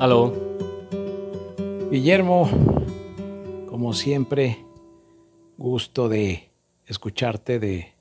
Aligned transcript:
Aló. 0.00 0.32
Guillermo, 1.90 2.48
como 3.68 3.92
siempre, 3.92 4.64
gusto 5.58 6.08
de 6.08 6.48
escucharte, 6.86 7.58
de 7.58 7.92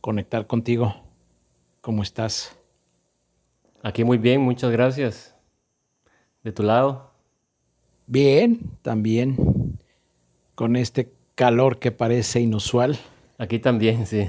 conectar 0.00 0.48
contigo. 0.48 0.96
¿Cómo 1.80 2.02
estás? 2.02 2.56
Aquí 3.82 4.02
muy 4.02 4.18
bien, 4.18 4.40
muchas 4.40 4.72
gracias. 4.72 5.36
¿De 6.42 6.50
tu 6.50 6.64
lado? 6.64 7.12
Bien, 8.08 8.58
también. 8.82 9.78
Con 10.56 10.74
este 10.74 11.12
calor 11.36 11.78
que 11.78 11.92
parece 11.92 12.40
inusual. 12.40 12.98
Aquí 13.38 13.60
también, 13.60 14.06
sí. 14.06 14.26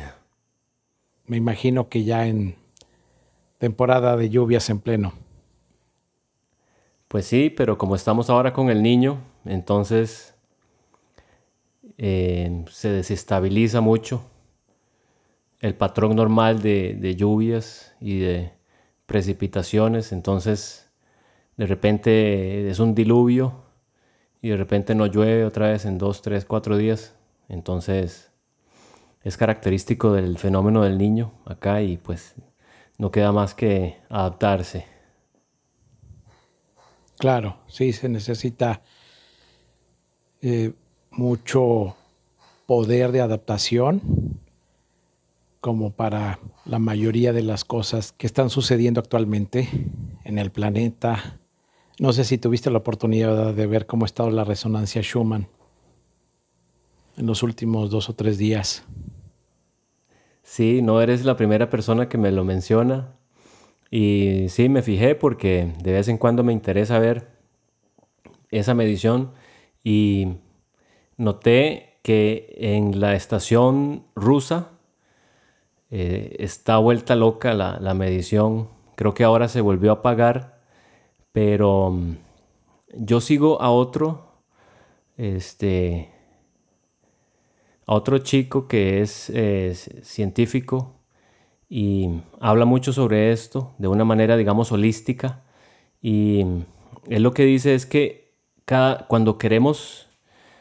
Me 1.28 1.38
imagino 1.38 1.90
que 1.90 2.04
ya 2.04 2.26
en 2.26 2.56
temporada 3.58 4.16
de 4.18 4.30
lluvias 4.30 4.70
en 4.70 4.80
pleno. 4.80 5.14
Pues 7.08 7.26
sí, 7.26 7.50
pero 7.50 7.78
como 7.78 7.96
estamos 7.96 8.30
ahora 8.30 8.54
con 8.54 8.70
el 8.70 8.82
niño, 8.82 9.20
entonces 9.46 10.34
eh, 11.98 12.66
se 12.70 12.90
desestabiliza 12.90 13.82
mucho 13.82 14.24
el 15.60 15.76
patrón 15.76 16.16
normal 16.16 16.62
de, 16.62 17.16
lluvias 17.18 17.96
y 18.00 18.20
de 18.20 18.52
precipitaciones. 19.06 20.12
Entonces, 20.12 20.90
de 21.58 21.66
repente 21.66 22.70
es 22.70 22.80
un 22.80 22.94
diluvio 22.94 23.64
y 24.42 24.50
de 24.50 24.58
repente 24.58 24.96
no 24.96 25.08
llueve 25.08 25.46
otra 25.46 25.70
vez 25.70 25.86
en 25.86 25.98
dos, 25.98 26.22
tres, 26.22 26.46
cuatro 26.46 26.78
días. 26.78 27.16
Entonces, 27.50 28.27
es 29.28 29.36
característico 29.36 30.14
del 30.14 30.38
fenómeno 30.38 30.84
del 30.84 30.98
niño 30.98 31.34
acá 31.46 31.82
y 31.82 31.98
pues 31.98 32.36
no 32.98 33.12
queda 33.12 33.34
más 33.34 33.54
que 33.54 33.98
adaptarse. 34.10 34.86
Claro, 37.20 37.58
sí, 37.68 37.92
se 37.92 38.08
necesita 38.08 38.82
eh, 40.42 40.72
mucho 41.12 41.98
poder 42.68 43.12
de 43.12 43.20
adaptación 43.20 44.02
como 45.60 45.92
para 45.92 46.40
la 46.64 46.80
mayoría 46.80 47.34
de 47.34 47.42
las 47.42 47.66
cosas 47.66 48.14
que 48.14 48.28
están 48.28 48.50
sucediendo 48.50 49.02
actualmente 49.02 49.68
en 50.24 50.40
el 50.40 50.52
planeta. 50.52 51.42
No 52.00 52.14
sé 52.14 52.24
si 52.24 52.38
tuviste 52.38 52.72
la 52.72 52.78
oportunidad 52.78 53.54
de 53.54 53.68
ver 53.68 53.88
cómo 53.88 54.06
ha 54.06 54.08
estado 54.08 54.30
la 54.30 54.46
resonancia 54.46 55.02
Schumann 55.02 55.50
en 57.18 57.26
los 57.26 57.44
últimos 57.44 57.90
dos 57.90 58.10
o 58.10 58.14
tres 58.14 58.38
días. 58.38 58.86
Sí, 60.48 60.82
no 60.82 61.02
eres 61.02 61.26
la 61.26 61.36
primera 61.36 61.70
persona 61.70 62.08
que 62.08 62.18
me 62.18 62.32
lo 62.32 62.46
menciona. 62.46 63.18
Y 63.92 64.46
sí, 64.48 64.70
me 64.70 64.82
fijé 64.82 65.14
porque 65.14 65.74
de 65.84 65.92
vez 65.92 66.08
en 66.08 66.18
cuando 66.18 66.42
me 66.42 66.54
interesa 66.54 67.00
ver 67.00 67.28
esa 68.50 68.74
medición 68.74 69.34
y 69.84 70.38
noté 71.18 72.00
que 72.02 72.56
en 72.58 73.02
la 73.02 73.14
estación 73.16 74.06
rusa 74.16 74.70
eh, 75.92 76.38
está 76.40 76.78
vuelta 76.78 77.18
loca 77.18 77.54
la, 77.54 77.94
medición. 77.94 78.70
Creo 78.96 79.14
que 79.14 79.26
ahora 79.26 79.50
se 79.50 79.60
volvió 79.60 79.92
a 79.92 79.96
apagar, 79.96 80.62
pero 81.34 81.92
mm, 81.92 82.16
yo 82.94 83.20
sigo 83.20 83.62
a 83.62 83.70
otro, 83.72 84.44
este, 85.18 86.10
a 87.88 87.96
otro 87.96 88.20
chico 88.20 88.68
que 88.68 89.02
es 89.02 89.32
científico 90.04 90.98
y 91.70 92.22
habla 92.40 92.66
mucho 92.66 92.94
sobre 92.94 93.32
esto 93.32 93.74
de 93.78 93.88
una 93.88 94.06
manera, 94.06 94.38
digamos, 94.38 94.72
holística. 94.72 95.44
Y 96.02 96.42
él 97.10 97.24
lo 97.24 97.34
que 97.34 97.46
dice 97.46 97.76
es 97.76 97.86
que 97.86 98.34
cada, 98.66 99.08
cuando 99.08 99.38
queremos 99.38 100.08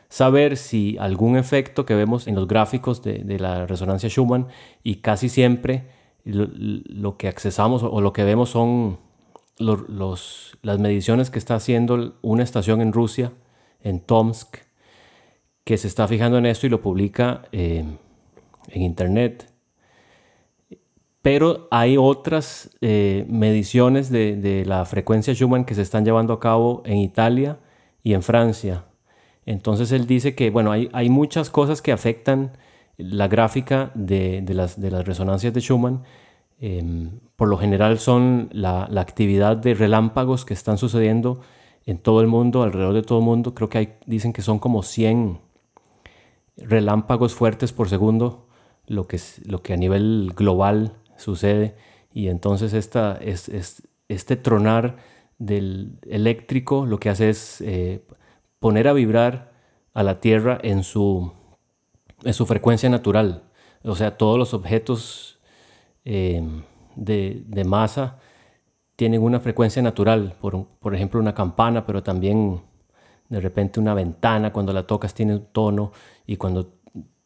saber 0.08 0.56
si 0.56 0.96
algún 0.98 1.36
efecto 1.36 1.84
que 1.84 1.94
vemos 1.94 2.26
en 2.26 2.34
los 2.34 2.46
gráficos 2.46 3.02
de, 3.02 3.38
la 3.38 3.66
resonancia 3.66 4.08
Schumann, 4.08 4.48
y 4.82 4.96
casi 4.96 5.28
siempre 5.28 5.86
lo, 6.24 7.16
que 7.16 7.28
accesamos 7.28 7.82
o, 7.82 8.00
lo 8.00 8.12
que 8.12 8.24
vemos 8.24 8.50
son 8.50 8.98
las 9.58 10.78
mediciones 10.78 11.30
que 11.30 11.38
está 11.38 11.54
haciendo 11.54 12.14
una 12.22 12.42
estación 12.42 12.80
en 12.80 12.92
Rusia, 12.92 13.32
en 13.80 14.00
Tomsk, 14.00 14.58
que 15.66 15.76
se 15.76 15.88
está 15.88 16.08
fijando 16.08 16.38
en 16.38 16.46
esto 16.46 16.66
y 16.66 16.70
lo 16.70 16.80
publica 16.80 17.42
eh, 17.52 17.84
en 18.68 18.82
Internet 18.82 19.52
pero 21.26 21.66
hay 21.72 21.96
otras 21.96 22.70
eh, 22.80 23.26
mediciones 23.28 24.10
de, 24.10 24.62
la 24.64 24.84
frecuencia 24.84 25.34
Schumann 25.34 25.64
que 25.64 25.74
se 25.74 25.82
están 25.82 26.04
llevando 26.04 26.32
a 26.32 26.38
cabo 26.38 26.84
en 26.86 26.98
Italia 26.98 27.58
y 28.04 28.14
en 28.14 28.22
Francia. 28.22 28.84
Entonces 29.44 29.90
él 29.90 30.06
dice 30.06 30.36
que, 30.36 30.50
bueno, 30.50 30.70
hay, 30.70 30.88
hay 30.92 31.10
muchas 31.10 31.50
cosas 31.50 31.82
que 31.82 31.90
afectan 31.90 32.52
la 32.96 33.26
gráfica 33.26 33.90
de, 33.96 34.40
las, 34.50 34.80
de 34.80 34.92
las, 34.92 35.04
resonancias 35.04 35.52
de 35.52 35.60
Schumann. 35.60 36.04
Em, 36.60 37.18
por 37.34 37.48
lo 37.48 37.58
general 37.58 37.98
son 37.98 38.48
la, 38.52 38.84
actividad 38.84 39.56
de 39.56 39.74
relámpagos 39.74 40.44
que 40.44 40.54
están 40.54 40.78
sucediendo 40.78 41.40
en 41.86 41.98
todo 41.98 42.20
el 42.20 42.28
mundo, 42.28 42.62
alrededor 42.62 42.94
de 42.94 43.02
todo 43.02 43.18
el 43.18 43.24
mundo. 43.24 43.52
Creo 43.52 43.68
que 43.68 43.78
hay, 43.78 43.94
dicen 44.06 44.32
que 44.32 44.42
son 44.42 44.60
como 44.60 44.84
100 44.84 45.40
relámpagos 46.56 47.34
fuertes 47.34 47.72
por 47.72 47.88
segundo, 47.88 48.48
lo 48.86 49.06
que, 49.06 49.20
lo 49.44 49.62
que 49.62 49.72
a 49.72 49.76
nivel 49.76 50.32
global 50.36 50.94
sucede 51.16 51.76
y 52.12 52.28
entonces 52.28 52.72
esta, 52.72 53.18
es, 53.20 53.50
este 54.08 54.36
tronar 54.36 54.96
del 55.38 55.98
eléctrico 56.08 56.86
lo 56.86 56.98
que 56.98 57.10
hace 57.10 57.28
es 57.28 57.60
eh, 57.60 58.06
poner 58.58 58.88
a 58.88 58.92
vibrar 58.92 59.52
a 59.92 60.02
la 60.02 60.20
Tierra 60.20 60.58
en 60.62 60.82
su, 60.82 61.32
en 62.24 62.34
su 62.34 62.46
frecuencia 62.46 62.88
natural. 62.88 63.44
O 63.82 63.94
sea, 63.94 64.16
todos 64.16 64.38
los 64.38 64.54
objetos 64.54 65.40
eh, 66.04 66.42
de, 66.96 67.64
masa 67.64 68.18
tienen 68.96 69.22
una 69.22 69.40
frecuencia 69.40 69.82
natural, 69.82 70.36
por, 70.40 70.66
por, 70.80 70.94
ejemplo 70.94 71.20
una 71.20 71.34
campana, 71.34 71.86
pero 71.86 72.02
también 72.02 72.62
de 73.28 73.40
repente 73.40 73.80
una 73.80 73.94
ventana, 73.94 74.52
cuando 74.52 74.72
la 74.72 74.86
tocas 74.86 75.14
tiene 75.14 75.34
un 75.34 75.46
tono 75.52 75.92
y 76.26 76.36
cuando 76.36 76.74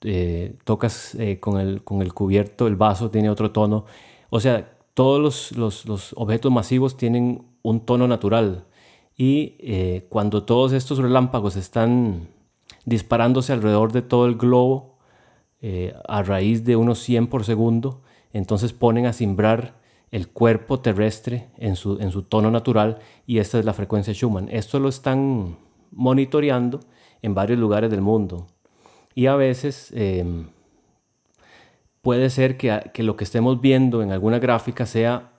eh, 0.02 0.56
tocas 0.64 1.14
eh, 1.16 1.40
con, 1.40 1.60
el, 1.60 1.84
con 1.84 2.00
el 2.02 2.14
cubierto, 2.14 2.66
el 2.66 2.76
vaso 2.76 3.10
tiene 3.10 3.30
otro 3.30 3.50
tono. 3.50 3.84
O 4.30 4.40
sea, 4.40 4.78
todos 4.94 5.52
los, 5.52 5.86
los, 5.86 6.14
objetos 6.16 6.50
masivos 6.50 6.96
tienen 6.96 7.44
un 7.62 7.80
tono 7.84 8.08
natural. 8.08 8.64
Y 9.16 9.56
eh, 9.58 10.06
cuando 10.08 10.44
todos 10.44 10.72
estos 10.72 10.98
relámpagos 10.98 11.56
están 11.56 12.28
disparándose 12.86 13.52
alrededor 13.52 13.92
de 13.92 14.02
todo 14.02 14.26
el 14.26 14.36
globo 14.36 14.90
a 16.08 16.22
raíz 16.22 16.64
de 16.64 16.74
unos 16.74 17.00
100 17.00 17.26
por 17.26 17.44
segundo, 17.44 18.00
entonces 18.32 18.72
ponen 18.72 19.04
a 19.04 19.12
simbrar 19.12 19.74
el 20.10 20.28
cuerpo 20.28 20.80
terrestre 20.80 21.50
en 21.58 21.76
su, 21.76 22.00
en 22.00 22.10
su 22.10 22.22
tono 22.22 22.50
natural 22.50 22.98
y 23.26 23.38
esta 23.38 23.58
es 23.58 23.66
la 23.66 23.74
frecuencia 23.74 24.14
Schumann. 24.14 24.48
Esto 24.50 24.80
lo 24.80 24.88
están 24.88 25.58
monitoreando 25.90 26.80
en 27.22 27.34
varios 27.34 27.58
lugares 27.58 27.90
del 27.90 28.00
mundo. 28.00 28.46
Y 29.14 29.26
a 29.26 29.36
veces 29.36 29.92
em, 29.94 30.48
puede 32.02 32.30
ser 32.30 32.56
que, 32.56 33.02
lo 33.02 33.16
que 33.16 33.24
estemos 33.24 33.60
viendo 33.60 34.02
en 34.02 34.12
alguna 34.12 34.38
gráfica 34.38 34.86
sea 34.86 35.32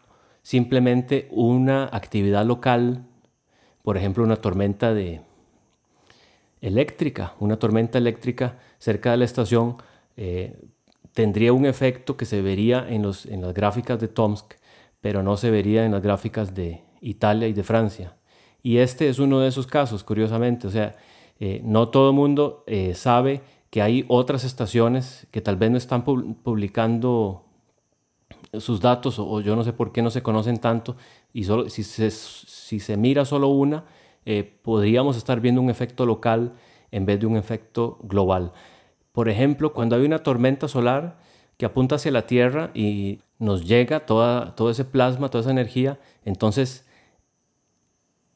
simplemente 0.43 1.27
una 1.31 1.85
actividad 1.85 2.45
local, 2.45 3.05
por 3.83 3.97
ejemplo, 3.97 4.23
una 4.23 4.35
tormenta 4.35 4.93
de 4.93 5.21
eléctrica, 6.61 7.33
una 7.39 7.57
tormenta 7.57 7.97
eléctrica 7.97 8.59
cerca 8.77 9.11
de 9.11 9.17
la 9.17 9.25
estación 9.25 9.77
eh, 10.17 10.59
tendría 11.13 11.53
un 11.53 11.65
efecto 11.65 12.15
que 12.17 12.25
se 12.25 12.41
vería 12.41 12.85
en 12.87 13.01
las 13.03 13.53
gráficas 13.53 13.99
de 13.99 14.07
Tomsk, 14.07 14.53
pero 15.01 15.23
no 15.23 15.37
se 15.37 15.49
vería 15.49 15.85
en 15.85 15.91
las 15.91 16.01
gráficas 16.01 16.53
de 16.53 16.83
Italia 17.01 17.47
y 17.47 17.53
de 17.53 17.63
Francia. 17.63 18.15
Y 18.63 18.77
este 18.77 19.09
es 19.09 19.19
uno 19.19 19.39
de 19.39 19.47
esos 19.47 19.67
casos, 19.67 20.03
curiosamente. 20.03 20.67
O 20.67 20.71
sea, 20.71 20.95
eh, 21.39 21.61
no 21.63 21.89
todo 21.89 22.09
el 22.09 22.15
mundo 22.15 22.63
eh, 22.67 22.93
sabe 22.93 23.41
que 23.69 23.81
hay 23.81 24.05
otras 24.07 24.43
estaciones 24.43 25.27
que 25.31 25.41
tal 25.41 25.55
vez 25.55 25.71
no 25.71 25.77
están 25.77 26.03
publicando 26.03 27.45
sus 28.59 28.81
datos 28.81 29.17
o, 29.17 29.39
yo 29.41 29.55
no 29.55 29.63
sé 29.63 29.73
por 29.73 29.91
qué 29.91 30.01
no 30.01 30.11
se 30.11 30.21
conocen 30.21 30.59
tanto 30.59 30.97
y 31.33 31.45
solo, 31.45 31.69
si, 31.69 31.83
se, 31.83 32.11
si 32.11 32.79
se 32.79 32.97
mira 32.97 33.23
solo 33.23 33.47
una, 33.47 33.85
eh, 34.25 34.59
podríamos 34.61 35.15
estar 35.15 35.39
viendo 35.39 35.61
un 35.61 35.69
efecto 35.69 36.05
local 36.05 36.53
en 36.91 37.05
vez 37.05 37.19
de 37.19 37.25
un 37.25 37.37
efecto 37.37 37.97
global. 38.03 38.51
Por 39.13 39.29
ejemplo, 39.29 39.73
cuando 39.73 39.95
hay 39.95 40.05
una 40.05 40.19
tormenta 40.19 40.67
solar 40.67 41.17
que 41.57 41.65
apunta 41.65 41.95
hacia 41.95 42.11
la 42.11 42.27
Tierra 42.27 42.71
y 42.73 43.19
nos 43.39 43.65
llega 43.65 44.05
toda, 44.05 44.55
todo 44.55 44.69
ese 44.69 44.85
plasma, 44.85 45.29
toda 45.29 45.41
esa 45.41 45.51
energía, 45.51 45.99
entonces 46.25 46.85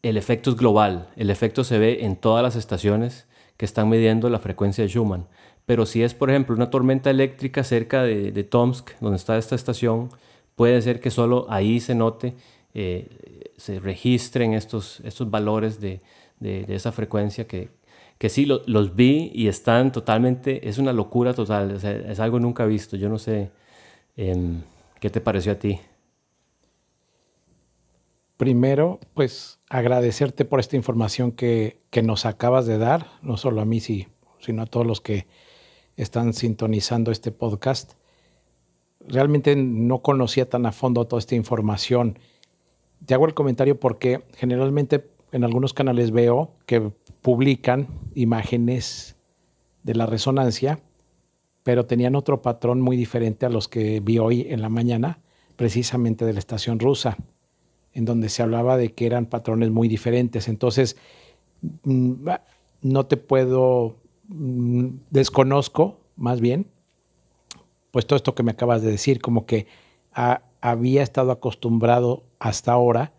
el 0.10 0.18
efecto 0.18 0.52
es 0.52 0.56
global, 0.56 1.10
el 1.16 1.32
efecto 1.32 1.64
se 1.64 1.80
ve 1.80 2.06
en 2.06 2.16
todas 2.16 2.44
las 2.44 2.56
estaciones 2.56 3.26
que 3.58 3.66
están 3.66 3.90
midiendo 3.90 4.30
la 4.30 4.38
frecuencia 4.40 4.84
de 4.84 4.90
Schumann. 4.90 5.28
pero 5.66 5.88
si 5.88 6.04
es, 6.04 6.14
por 6.14 6.30
ejemplo, 6.30 6.56
una 6.56 6.70
tormenta 6.70 7.10
eléctrica 7.10 7.64
cerca 7.64 8.04
de, 8.04 8.44
Tomsk, 8.44 8.92
donde 9.00 9.18
está 9.18 9.36
esta 9.38 9.56
estación, 9.56 10.10
puede 10.56 10.80
ser 10.84 11.00
que 11.00 11.10
solo 11.10 11.48
ahí 11.50 11.80
se 11.80 11.96
note, 11.96 12.36
eh, 12.76 13.08
se 13.58 13.80
registren 13.80 14.54
estos, 14.54 15.00
estos 15.00 15.32
valores 15.32 15.80
de, 15.82 16.02
esa 16.40 16.92
frecuencia 16.92 17.48
que, 17.48 17.70
que 18.20 18.30
sí 18.30 18.46
los 18.46 18.96
vi 18.96 19.32
y 19.34 19.48
están 19.48 19.92
totalmente, 19.92 20.70
es 20.70 20.78
una 20.78 20.94
locura 20.94 21.34
total, 21.34 21.72
es 21.72 22.20
algo 22.20 22.40
nunca 22.40 22.66
visto. 22.66 22.96
Yo 22.96 23.10
no 23.10 23.18
sé 23.18 23.50
em, 24.18 24.62
qué 25.00 25.10
te 25.10 25.22
pareció 25.22 25.54
a 25.54 25.56
ti. 25.56 25.80
Primero, 28.38 29.00
pues 29.14 29.60
agradecerte 29.76 30.46
por 30.46 30.62
esta 30.62 30.78
información 30.78 31.34
que, 31.34 31.82
que 31.90 32.02
nos 32.02 32.26
acabas 32.26 32.66
de 32.66 32.78
dar, 32.78 33.08
no 33.22 33.36
solo 33.36 33.60
a 33.60 33.66
mí, 33.66 33.82
sino 33.82 34.62
a 34.62 34.66
todos 34.66 34.88
los 34.88 35.02
que 35.02 35.28
están 35.98 36.34
sintonizando 36.34 37.12
este 37.12 37.32
podcast. 37.34 37.94
Realmente 39.02 39.58
no 39.58 40.00
conocía 40.00 40.50
tan 40.50 40.66
a 40.66 40.72
fondo 40.72 41.06
toda 41.08 41.20
esta 41.20 41.36
información. 41.36 42.18
Te 43.06 43.14
hago 43.14 43.26
el 43.26 43.34
comentario 43.34 43.78
porque 43.78 44.24
generalmente 44.38 45.10
en 45.34 45.44
algunos 45.44 45.74
canales 45.74 46.12
veo 46.12 46.54
que 46.66 46.94
publican 47.22 47.90
imágenes 48.14 49.18
de 49.84 49.94
la 49.94 50.06
resonancia, 50.06 50.80
pero 51.64 51.86
tenían 51.86 52.16
otro 52.16 52.42
patrón 52.42 52.80
muy 52.80 52.96
diferente 52.96 53.46
a 53.46 53.50
los 53.50 53.68
que 53.68 54.00
vi 54.00 54.20
hoy 54.20 54.48
en 54.50 54.62
la 54.62 54.70
mañana, 54.70 55.20
precisamente 55.58 56.24
de 56.24 56.32
la 56.32 56.40
estación 56.40 56.80
rusa, 56.80 57.18
en 57.96 58.06
donde 58.06 58.30
se 58.30 58.44
hablaba 58.44 58.78
de 58.78 58.94
que 58.94 59.08
eran 59.08 59.26
patrones 59.26 59.72
muy 59.72 59.88
diferentes. 59.88 60.48
Entonces, 60.48 60.98
mm, 61.84 62.28
no 62.84 63.06
te 63.08 63.18
puedo 63.18 63.96
Mm, 64.28 64.88
desconozco 65.12 66.00
más 66.16 66.42
bien, 66.42 66.68
pues 67.92 68.08
todo 68.08 68.18
esto 68.18 68.34
que 68.34 68.44
me 68.44 68.52
acabas 68.52 68.82
de 68.82 68.92
decir, 68.92 69.22
como 69.22 69.46
que 69.46 69.68
había 70.62 71.04
estado 71.04 71.32
acostumbrado 71.32 72.24
hasta 72.40 72.72
ahora 72.72 73.14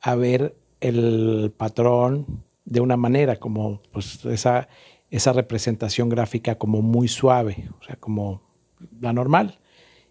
a 0.00 0.14
ver 0.14 0.54
el 0.80 1.52
patrón 1.56 2.44
de 2.64 2.80
una 2.80 2.96
manera, 2.96 3.36
como 3.36 3.80
pues 3.92 4.24
esa, 4.26 4.68
esa 5.10 5.32
representación 5.32 6.08
gráfica 6.08 6.56
como 6.56 6.82
muy 6.82 7.08
suave, 7.08 7.70
o 7.80 7.84
sea, 7.84 7.96
como 7.96 8.42
la 9.00 9.12
normal. 9.12 9.58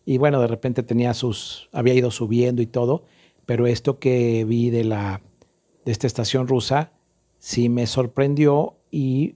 Y 0.05 0.17
bueno, 0.17 0.41
de 0.41 0.47
repente 0.47 0.83
tenía 0.83 1.13
sus, 1.13 1.69
había 1.71 1.93
ido 1.93 2.11
subiendo 2.11 2.61
y 2.61 2.67
todo, 2.67 3.05
pero 3.45 3.67
esto 3.67 3.99
que 3.99 4.45
vi 4.45 4.69
de 4.69 4.83
la, 4.83 5.21
de 5.85 5.91
esta 5.91 6.07
estación 6.07 6.47
rusa 6.47 6.91
sí 7.39 7.69
me 7.69 7.87
sorprendió 7.87 8.77
y 8.89 9.35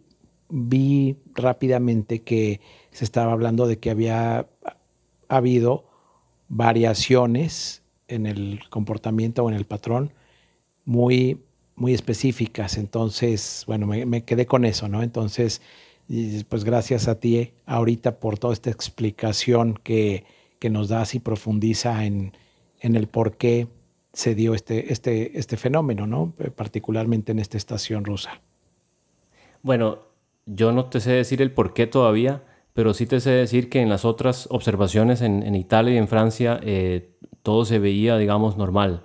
vi 0.50 1.18
rápidamente 1.34 2.22
que 2.22 2.62
se 2.92 3.04
estaba 3.04 3.34
hablando 3.34 3.68
de 3.68 3.80
que 3.80 3.90
había 3.90 4.48
habido 5.28 5.86
variaciones 6.48 7.84
en 8.08 8.26
el 8.26 8.62
comportamiento 8.70 9.44
o 9.44 9.50
en 9.50 9.56
el 9.56 9.66
patrón 9.66 10.14
muy, 10.86 11.42
muy 11.76 11.94
específicas. 11.94 12.78
Entonces, 12.78 13.64
bueno, 13.68 13.88
me, 13.88 14.24
quedé 14.24 14.46
con 14.46 14.64
eso, 14.66 14.88
¿no? 14.88 15.04
Entonces, 15.04 15.62
pues 16.48 16.64
gracias 16.64 17.08
a 17.10 17.20
ti 17.20 17.52
ahorita 17.66 18.20
por 18.20 18.40
toda 18.40 18.54
esta 18.54 18.70
explicación 18.70 19.78
que, 19.84 20.24
que 20.60 20.70
nos 20.70 20.88
das 20.88 21.14
y 21.16 21.20
profundiza 21.20 22.06
en, 22.06 22.32
en, 22.80 22.96
el 22.96 23.08
por 23.08 23.36
qué 23.36 23.68
se 24.18 24.34
dio 24.34 24.56
este, 24.56 24.92
este, 24.92 25.38
este 25.38 25.58
fenómeno, 25.58 26.08
¿no? 26.08 26.34
Particularmente 26.56 27.34
en 27.34 27.38
esta 27.38 27.56
estación 27.56 28.04
rusa. 28.04 28.42
Bueno, 29.62 30.00
yo 30.48 30.72
no 30.72 30.86
te 30.86 31.02
sé 31.02 31.12
decir 31.12 31.40
el 31.40 31.52
por 31.52 31.76
qué 31.76 31.86
todavía, 31.86 32.42
pero 32.74 32.96
sí 32.96 33.06
te 33.06 33.20
sé 33.20 33.30
decir 33.30 33.70
que 33.70 33.80
en 33.80 33.90
las 33.90 34.06
otras 34.06 34.48
observaciones 34.50 35.22
en, 35.22 35.54
Italia 35.54 35.94
y 35.94 35.98
en 35.98 36.08
Francia 36.08 36.60
eh, 36.64 37.12
todo 37.44 37.64
se 37.64 37.78
veía, 37.78 38.18
digamos, 38.18 38.58
normal. 38.58 39.04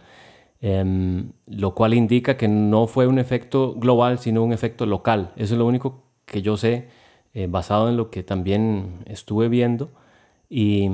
Em, 0.62 1.32
lo 1.46 1.74
cual 1.74 1.92
indica 1.92 2.38
que 2.38 2.48
no 2.48 2.86
fue 2.86 3.06
un 3.06 3.18
efecto 3.18 3.74
global, 3.74 4.18
sino 4.18 4.42
un 4.42 4.54
efecto 4.54 4.86
local. 4.86 5.34
Eso 5.36 5.52
es 5.52 5.58
lo 5.58 5.66
único 5.66 6.04
que 6.24 6.40
yo 6.40 6.56
sé, 6.56 6.88
eh, 7.34 7.48
basado 7.50 7.90
en 7.90 7.98
lo 7.98 8.08
que 8.08 8.22
también 8.22 9.00
estuve 9.04 9.50
viendo. 9.50 9.90
Y 10.48 10.88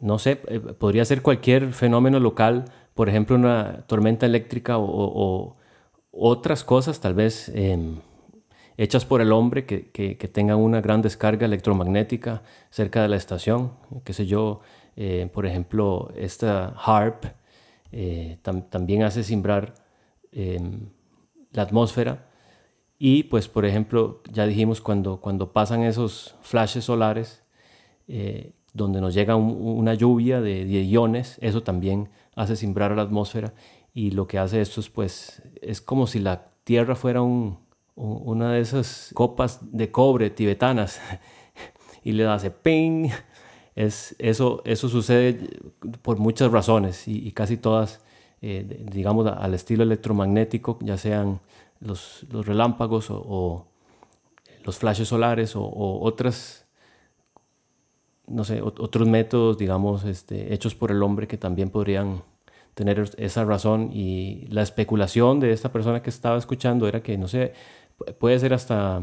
no 0.00 0.18
sé, 0.18 0.40
eh, 0.48 0.60
podría 0.60 1.04
ser 1.04 1.22
cualquier 1.22 1.72
fenómeno 1.72 2.20
local, 2.20 2.64
por 2.94 3.08
ejemplo, 3.08 3.36
una 3.36 3.84
tormenta 3.86 4.26
eléctrica 4.26 4.78
o, 4.78 5.56
otras 6.18 6.64
cosas, 6.64 7.00
tal 7.00 7.14
vez 7.14 7.50
em, 7.54 7.96
hechas 8.78 9.04
por 9.04 9.20
el 9.20 9.32
hombre 9.32 9.66
que, 9.66 9.90
que, 9.90 10.28
tengan 10.28 10.58
una 10.58 10.80
gran 10.80 11.02
descarga 11.02 11.44
electromagnética 11.44 12.42
cerca 12.70 13.02
de 13.02 13.08
la 13.08 13.16
estación, 13.16 13.72
qué 14.02 14.14
sé 14.14 14.26
yo, 14.26 14.60
eh, 14.96 15.28
por 15.32 15.44
ejemplo, 15.44 16.10
esta 16.16 16.74
HARP 16.76 17.26
eh, 17.92 18.38
también 18.42 19.02
hace 19.02 19.22
simbrar 19.22 19.74
em, 20.32 20.88
la 21.52 21.62
atmósfera. 21.62 22.28
Y 22.98 23.24
pues 23.24 23.46
por 23.46 23.66
ejemplo 23.66 24.22
ya 24.32 24.46
dijimos 24.46 24.80
cuando, 24.80 25.20
cuando 25.20 25.52
pasan 25.52 25.82
esos 25.82 26.34
flashes 26.40 26.84
solares 26.84 27.42
donde 28.76 29.00
nos 29.00 29.14
llega 29.14 29.36
una 29.36 29.94
lluvia 29.94 30.40
de, 30.40 30.64
de, 30.64 30.84
iones, 30.84 31.38
eso 31.40 31.62
también 31.62 32.08
hace 32.34 32.56
simbrar 32.56 32.92
a 32.92 32.96
la 32.96 33.02
atmósfera 33.02 33.54
y 33.94 34.10
lo 34.10 34.26
que 34.26 34.38
hace 34.38 34.60
esto 34.60 34.80
es 34.80 34.90
pues 34.90 35.42
es 35.62 35.80
como 35.80 36.06
si 36.06 36.18
la 36.18 36.50
Tierra 36.64 36.96
fuera 36.96 37.22
un, 37.22 37.58
una 37.96 38.52
de 38.52 38.60
esas 38.60 39.10
copas 39.14 39.60
de 39.72 39.90
cobre 39.90 40.30
tibetanas 40.30 41.00
y 42.04 42.12
le 42.12 42.26
hace 42.26 42.50
ping. 42.50 43.08
Es, 43.74 44.16
eso, 44.18 44.62
eso 44.64 44.88
sucede 44.88 45.60
por 46.02 46.18
muchas 46.18 46.50
razones 46.50 47.06
y, 47.06 47.30
casi 47.32 47.56
todas, 47.56 48.00
eh, 48.40 48.84
digamos, 48.90 49.26
al 49.26 49.54
estilo 49.54 49.82
electromagnético, 49.82 50.78
ya 50.80 50.96
sean 50.96 51.40
los 51.80 52.26
relámpagos 52.30 53.06
o, 53.10 53.66
los 54.64 54.78
flashes 54.78 55.08
solares 55.08 55.54
o, 55.56 56.00
otras, 56.00 56.65
no 58.28 58.44
sé, 58.44 58.60
otros 58.62 59.08
métodos, 59.08 59.58
digamos, 59.58 60.04
este, 60.04 60.52
hechos 60.52 60.74
por 60.74 60.90
el 60.90 61.02
hombre 61.02 61.26
que 61.26 61.38
también 61.38 61.70
podrían 61.70 62.22
tener 62.74 63.10
esa 63.16 63.44
razón 63.44 63.90
y 63.92 64.46
la 64.48 64.62
especulación 64.62 65.40
de 65.40 65.52
esta 65.52 65.72
persona 65.72 66.02
que 66.02 66.10
estaba 66.10 66.36
escuchando 66.36 66.86
era 66.86 67.02
que, 67.02 67.16
no 67.16 67.28
sé, 67.28 67.54
puede 68.18 68.38
ser 68.38 68.52
hasta 68.52 69.02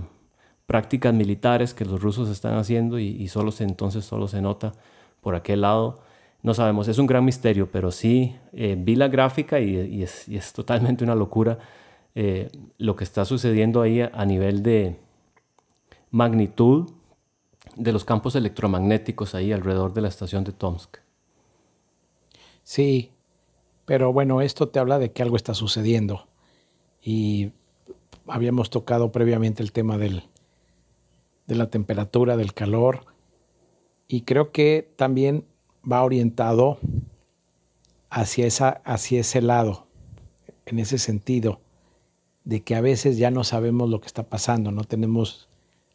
prácticas 0.66 1.14
militares 1.14 1.74
que 1.74 1.86
los 1.86 2.02
rusos 2.02 2.30
están 2.30 2.56
haciendo 2.56 3.00
y, 3.00 3.28
solo 3.28 3.52
se, 3.52 3.64
entonces 3.64 4.06
solo 4.06 4.28
se 4.28 4.42
nota 4.42 4.74
por 5.22 5.36
aquel 5.36 5.62
lado. 5.62 6.02
No 6.42 6.54
sabemos, 6.54 6.88
es 6.88 6.98
un 6.98 7.08
gran 7.08 7.26
misterio, 7.26 7.70
pero 7.72 7.92
sí 7.92 8.36
eh, 8.52 8.76
vi 8.78 8.96
la 8.96 9.08
gráfica 9.08 9.60
y, 9.60 10.04
es, 10.04 10.54
totalmente 10.54 11.04
una 11.04 11.16
locura 11.16 11.58
eh, 12.16 12.50
lo 12.78 12.96
que 12.96 13.04
está 13.04 13.26
sucediendo 13.26 13.82
ahí 13.82 14.02
a, 14.02 14.26
nivel 14.26 14.62
de 14.62 14.98
magnitud 16.12 16.92
de 17.76 17.92
los 17.92 18.06
campos 18.06 18.36
electromagnéticos 18.36 19.36
ahí 19.36 19.52
alrededor 19.52 19.94
de 19.94 20.02
la 20.02 20.08
estación 20.08 20.44
de 20.44 20.52
Tomsk. 20.52 20.98
Sí, 22.64 23.12
pero 23.86 24.14
bueno, 24.14 24.42
esto 24.42 24.70
te 24.70 24.80
habla 24.80 25.00
de 25.00 25.12
que 25.12 25.22
algo 25.22 25.36
está 25.36 25.54
sucediendo 25.54 26.28
y 27.02 27.52
habíamos 28.28 28.70
tocado 28.70 29.12
previamente 29.12 29.62
el 29.62 29.72
tema 29.72 29.98
del, 29.98 30.24
de 31.48 31.56
la 31.56 31.70
temperatura, 31.70 32.38
del 32.38 32.54
calor, 32.54 33.06
y 34.08 34.22
creo 34.22 34.52
que 34.52 34.94
también 34.96 35.46
va 35.90 36.04
orientado 36.04 36.78
hacia, 38.10 38.46
esa, 38.46 38.82
hacia 38.86 39.22
ese 39.22 39.42
lado, 39.42 39.88
en 40.66 40.80
ese 40.80 40.98
sentido, 40.98 41.60
de 42.46 42.62
que 42.62 42.76
a 42.76 42.82
veces 42.82 43.18
ya 43.18 43.32
no 43.32 43.44
sabemos 43.44 43.90
lo 43.90 44.00
que 44.00 44.08
está 44.08 44.24
pasando, 44.24 44.72
no 44.72 44.84
tenemos 44.84 45.50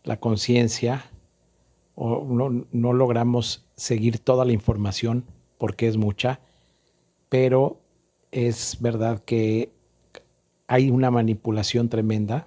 la 0.04 0.18
conciencia 0.18 1.11
no, 1.99 2.93
logramos 2.93 3.67
seguir 3.75 4.19
toda 4.19 4.45
la 4.45 4.52
información 4.52 5.25
porque 5.59 5.88
es 5.88 5.97
mucha, 5.97 6.40
pero 7.28 7.81
es 8.31 8.78
verdad 8.81 9.23
que 9.25 9.73
hay 10.69 10.90
una 10.90 11.11
manipulación 11.11 11.88
tremenda 11.88 12.47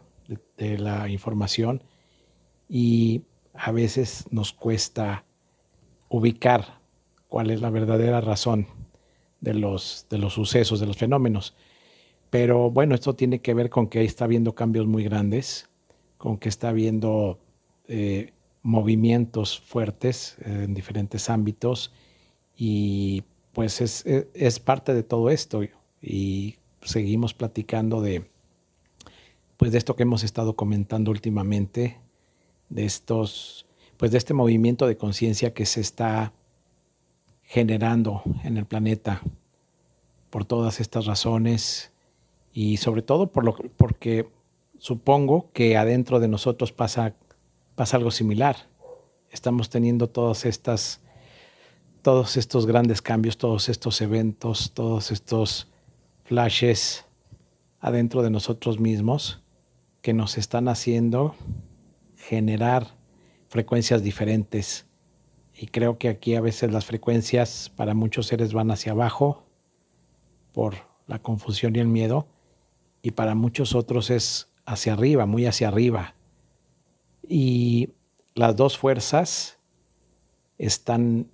de, 0.57 0.77
la 0.77 1.09
información 1.09 1.83
y 2.69 3.23
a 3.53 3.71
veces 3.71 4.25
nos 4.31 4.53
cuesta 4.53 5.25
ubicar 6.07 6.79
cuál 7.27 7.49
es 7.49 7.61
la 7.61 7.69
verdadera 7.69 8.21
razón 8.21 8.67
de 9.41 9.53
los, 9.55 10.05
de 10.09 10.17
los 10.17 10.33
sucesos, 10.33 10.79
de 10.79 10.85
los 10.85 10.97
fenómenos. 10.97 11.55
Pero 12.29 12.71
bueno, 12.71 12.95
esto 12.95 13.15
tiene 13.15 13.39
que 13.39 13.53
ver 13.53 13.69
con 13.69 13.87
que 13.87 14.03
está 14.05 14.25
habiendo 14.25 14.55
cambios 14.55 14.87
muy 14.87 15.03
grandes, 15.03 15.69
con 16.17 16.37
que 16.37 16.47
está 16.47 16.69
habiendo 16.69 17.39
eh, 17.87 18.33
movimientos 18.63 19.59
fuertes 19.59 20.37
en 20.41 20.73
diferentes 20.73 21.29
ámbitos 21.29 21.91
y 22.55 23.23
pues 23.53 23.81
es, 23.81 24.05
es, 24.05 24.59
parte 24.59 24.93
de 24.93 25.03
todo 25.03 25.29
esto. 25.29 25.61
Y 26.01 26.55
seguimos 26.81 27.33
platicando 27.33 28.01
de, 28.01 28.29
pues 29.57 29.71
de 29.71 29.77
esto 29.77 29.95
que 29.95 30.03
hemos 30.03 30.23
estado 30.23 30.55
comentando 30.55 31.11
últimamente, 31.11 31.99
de 32.69 32.85
estos, 32.85 33.65
pues 33.97 34.11
de 34.11 34.17
este 34.17 34.33
movimiento 34.33 34.87
de 34.87 34.97
conciencia 34.97 35.53
que 35.53 35.65
se 35.65 35.81
está 35.81 36.33
generando 37.43 38.23
en 38.43 38.57
el 38.57 38.65
planeta 38.65 39.21
por 40.29 40.45
todas 40.45 40.79
estas 40.79 41.05
razones 41.05 41.91
y 42.53 42.77
sobre 42.77 43.01
todo 43.01 43.31
por 43.31 43.43
lo, 43.43 43.55
porque 43.77 44.29
supongo 44.77 45.51
que 45.51 45.77
adentro 45.77 46.19
de 46.19 46.27
nosotros 46.27 46.71
pasa, 46.71 47.15
pasa 47.81 47.97
algo 47.97 48.11
similar. 48.11 48.57
Estamos 49.31 49.71
teniendo 49.71 50.07
todas 50.07 50.45
estas, 50.45 51.01
todos 52.03 52.37
estos 52.37 52.67
grandes 52.67 53.01
cambios, 53.01 53.39
todos 53.39 53.69
estos 53.69 54.01
eventos, 54.01 54.71
todos 54.75 55.09
estos 55.09 55.67
flashes 56.23 57.05
adentro 57.79 58.21
de 58.21 58.29
nosotros 58.29 58.79
mismos 58.79 59.41
que 60.03 60.13
nos 60.13 60.37
están 60.37 60.67
haciendo 60.67 61.33
generar 62.17 62.85
frecuencias 63.47 64.03
diferentes. 64.03 64.85
Y 65.55 65.65
creo 65.65 65.97
que 65.97 66.07
aquí 66.07 66.35
a 66.35 66.41
veces 66.41 66.71
las 66.71 66.85
frecuencias 66.85 67.71
para 67.75 67.95
muchos 67.95 68.27
seres 68.27 68.53
van 68.53 68.69
hacia 68.69 68.91
abajo 68.91 69.43
por 70.51 70.75
la 71.07 71.17
confusión 71.17 71.75
y 71.75 71.79
el 71.79 71.87
miedo, 71.87 72.27
y 73.01 73.09
para 73.09 73.33
muchos 73.33 73.73
otros 73.73 74.11
es 74.11 74.51
hacia 74.67 74.93
arriba, 74.93 75.25
muy 75.25 75.47
hacia 75.47 75.69
arriba. 75.69 76.13
Y 77.33 77.93
las 78.35 78.57
dos 78.57 78.77
fuerzas 78.77 79.57
están 80.57 81.31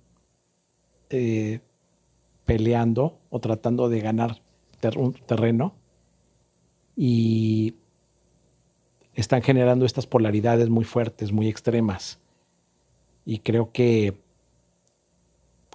eh, 1.10 1.58
peleando 2.44 3.18
o 3.30 3.40
tratando 3.40 3.88
de 3.88 3.98
ganar 3.98 4.40
un 4.96 5.14
terreno 5.14 5.74
y 6.94 7.74
están 9.14 9.42
generando 9.42 9.86
estas 9.86 10.06
polaridades 10.06 10.68
muy 10.68 10.84
fuertes, 10.84 11.32
muy 11.32 11.48
extremas. 11.48 12.20
Y 13.26 13.40
creo 13.40 13.72
que 13.72 14.14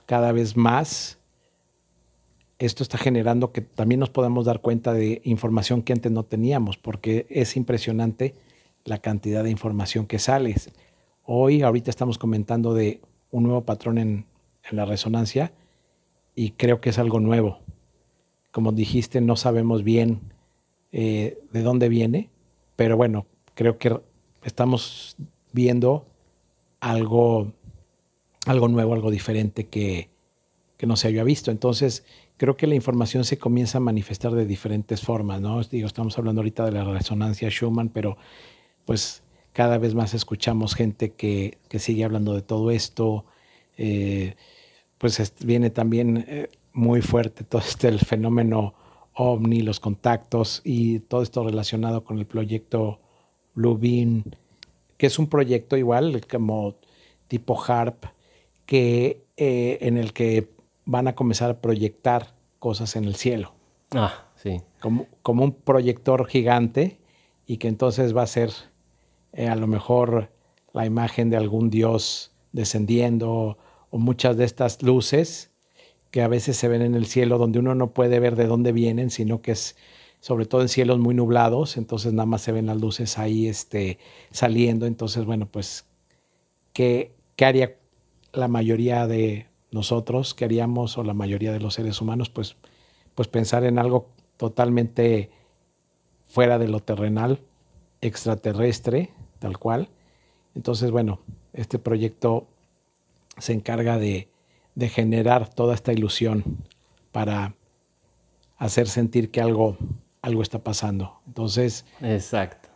cada 0.05 0.31
vez 0.31 0.55
más 0.55 1.19
esto 2.59 2.81
está 2.81 2.97
generando 2.97 3.51
que 3.51 3.59
también 3.59 3.99
nos 3.99 4.09
podamos 4.09 4.45
dar 4.45 4.61
cuenta 4.61 4.93
de 4.93 5.21
información 5.25 5.81
que 5.81 5.91
antes 5.91 6.13
no 6.13 6.23
teníamos, 6.23 6.77
porque 6.77 7.25
es 7.29 7.57
impresionante 7.57 8.35
la 8.85 8.99
cantidad 8.99 9.43
de 9.43 9.49
información 9.49 10.05
que 10.05 10.19
sale. 10.19 10.55
Hoy, 11.23 11.61
ahorita 11.61 11.89
estamos 11.89 12.17
comentando 12.17 12.73
de 12.73 13.01
un 13.31 13.43
nuevo 13.43 13.61
patrón 13.61 13.97
en, 13.97 14.25
la 14.71 14.85
resonancia 14.85 15.51
y 16.35 16.51
creo 16.51 16.79
que 16.79 16.91
es 16.91 16.97
algo 16.97 17.19
nuevo. 17.19 17.59
Como 18.51 18.71
dijiste, 18.71 19.19
no 19.19 19.35
sabemos 19.35 19.83
bien 19.83 20.21
eh, 20.93 21.37
de 21.51 21.61
dónde 21.63 21.89
viene, 21.89 22.29
pero 22.77 22.95
bueno, 22.95 23.25
creo 23.55 23.77
que 23.77 23.99
estamos 24.43 25.17
viendo 25.51 26.05
algo, 26.79 27.51
algo 28.45 28.67
nuevo, 28.69 28.93
algo 28.93 29.11
diferente 29.11 29.65
que, 29.65 30.09
que 30.77 30.87
no 30.87 30.95
se 30.95 31.09
había 31.09 31.25
visto. 31.25 31.51
Entonces, 31.51 32.05
creo 32.37 32.55
que 32.55 32.67
la 32.67 32.75
información 32.75 33.25
se 33.25 33.37
comienza 33.37 33.79
a 33.79 33.81
manifestar 33.81 34.31
de 34.31 34.45
diferentes 34.45 35.01
formas, 35.01 35.41
¿no? 35.41 35.61
Digo, 35.63 35.87
estamos 35.87 36.17
hablando 36.17 36.39
ahorita 36.39 36.65
de 36.65 36.71
la 36.71 36.85
resonancia 36.85 37.49
Schumann, 37.49 37.89
pero 37.89 38.17
pues 38.85 39.23
cada 39.53 39.77
vez 39.77 39.95
más 39.95 40.13
escuchamos 40.13 40.75
gente 40.75 41.11
que, 41.11 41.57
sigue 41.77 42.03
hablando 42.03 42.33
de 42.33 42.41
todo 42.41 42.71
esto. 42.71 43.25
Eh, 43.77 44.35
pues 44.97 45.33
viene 45.43 45.69
también 45.69 46.25
eh, 46.27 46.49
muy 46.73 47.01
fuerte 47.01 47.43
todo 47.43 47.61
este 47.61 47.87
el 47.87 47.99
fenómeno 47.99 48.73
ovni, 49.13 49.61
los 49.61 49.79
contactos 49.79 50.61
y 50.63 50.99
todo 50.99 51.21
esto 51.21 51.43
relacionado 51.43 52.03
con 52.03 52.17
el 52.17 52.25
proyecto 52.25 52.99
Blue 53.53 53.77
Bean, 53.77 54.23
que 54.97 55.05
es 55.05 55.19
un 55.19 55.27
proyecto 55.27 55.77
igual 55.77 56.25
como 56.29 56.75
tipo 57.27 57.61
HARP, 57.61 58.05
que, 58.65 59.23
eh, 59.37 59.77
en 59.81 59.97
el 59.97 60.13
que 60.13 60.49
van 60.85 61.07
a 61.07 61.15
comenzar 61.15 61.51
a 61.51 61.61
proyectar 61.61 62.33
cosas 62.59 62.95
en 62.95 63.05
el 63.05 63.15
cielo. 63.15 63.53
Ah, 63.91 64.25
sí. 64.35 64.61
Como, 64.79 65.07
como 65.21 65.43
un 65.43 65.51
proyector 65.51 66.25
gigante 66.27 66.97
y 67.45 67.57
que 67.57 67.67
entonces 67.67 68.15
va 68.15 68.23
a 68.23 68.27
ser 68.27 68.51
eh, 69.33 69.47
a 69.47 69.55
lo 69.55 69.67
mejor 69.67 70.31
la 70.73 70.85
imagen 70.85 71.29
de 71.29 71.37
algún 71.37 71.69
dios 71.69 72.31
descendiendo 72.51 73.57
o 73.89 73.97
muchas 73.97 74.37
de 74.37 74.45
estas 74.45 74.81
luces 74.81 75.51
que 76.11 76.21
a 76.21 76.27
veces 76.27 76.57
se 76.57 76.67
ven 76.67 76.83
en 76.83 76.95
el 76.95 77.07
cielo 77.07 77.37
donde 77.37 77.59
uno 77.59 77.73
no 77.73 77.91
puede 77.93 78.19
ver 78.19 78.35
de 78.35 78.45
dónde 78.45 78.71
vienen, 78.71 79.09
sino 79.09 79.41
que 79.41 79.53
es 79.53 79.75
sobre 80.19 80.45
todo 80.45 80.61
en 80.61 80.69
cielos 80.69 80.99
muy 80.99 81.15
nublados, 81.15 81.75
entonces 81.75 82.13
nada 82.13 82.25
más 82.25 82.41
se 82.41 82.53
ven 82.53 82.67
las 82.67 82.79
luces 82.79 83.17
ahí 83.17 83.47
este, 83.47 83.97
saliendo, 84.31 84.85
entonces 84.85 85.25
bueno, 85.25 85.47
pues, 85.47 85.85
¿qué, 86.71 87.11
¿qué 87.35 87.45
haría 87.45 87.75
la 88.31 88.47
mayoría 88.47 89.05
de 89.05 89.47
nosotros, 89.71 90.33
qué 90.33 90.45
haríamos 90.45 90.97
o 90.97 91.03
la 91.03 91.13
mayoría 91.13 91.51
de 91.51 91.59
los 91.59 91.73
seres 91.73 91.99
humanos? 91.99 92.29
Pues, 92.29 92.55
pues 93.15 93.27
pensar 93.27 93.65
en 93.65 93.79
algo 93.79 94.11
totalmente 94.37 95.29
fuera 96.25 96.57
de 96.57 96.69
lo 96.69 96.79
terrenal, 96.79 97.41
extraterrestre, 97.99 99.09
tal 99.43 99.57
cual. 99.59 99.89
Entonces, 100.55 100.89
bueno, 100.89 101.19
este 101.51 101.79
proyecto 101.79 102.47
se 103.37 103.51
encarga 103.51 103.97
de, 103.97 104.29
de 104.73 104.87
generar 104.87 105.53
toda 105.53 105.75
esta 105.75 105.91
ilusión 105.91 106.43
para 107.11 107.53
hacer 108.57 108.87
sentir 108.87 109.31
que 109.31 109.41
algo 109.41 109.77
algo 110.23 110.41
está 110.41 110.59
pasando. 110.59 111.19
Entonces. 111.27 111.85
Exacto. 112.01 112.69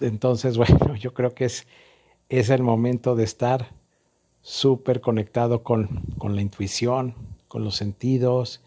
Entonces, 0.00 0.56
bueno, 0.56 0.94
yo 0.94 1.12
creo 1.12 1.34
que 1.34 1.44
es, 1.44 1.66
es 2.30 2.48
el 2.48 2.62
momento 2.62 3.14
de 3.14 3.24
estar 3.24 3.72
súper 4.40 5.00
conectado 5.00 5.64
con, 5.64 5.88
con, 6.18 6.36
la 6.36 6.42
intuición, 6.42 7.14
con 7.48 7.64
los 7.64 7.74
sentidos, 7.74 8.62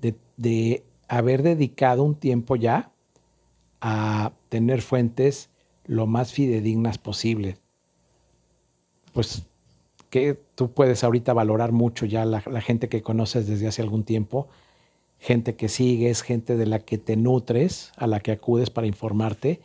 de, 0.00 0.16
de 0.38 0.82
haber 1.06 1.42
dedicado 1.42 2.02
un 2.02 2.14
tiempo 2.14 2.56
ya 2.56 2.90
a 3.82 4.32
tener 4.48 4.80
fuentes 4.80 5.50
lo 5.88 6.06
más 6.06 6.32
fidedignas 6.32 6.98
posible. 6.98 7.56
Pues 9.12 9.42
que 10.10 10.38
tú 10.54 10.70
puedes 10.70 11.02
ahorita 11.02 11.32
valorar 11.32 11.72
mucho 11.72 12.06
ya 12.06 12.24
la, 12.24 12.40
gente 12.60 12.88
que 12.88 13.02
conoces 13.02 13.46
desde 13.46 13.66
hace 13.66 13.82
algún 13.82 14.04
tiempo, 14.04 14.48
gente 15.18 15.56
que 15.56 15.68
sigues, 15.68 16.22
gente 16.22 16.56
de 16.56 16.66
la 16.66 16.78
que 16.78 16.98
te 16.98 17.16
nutres, 17.16 17.92
a 17.96 18.06
la 18.06 18.20
que 18.20 18.32
acudes 18.32 18.70
para 18.70 18.86
informarte. 18.86 19.60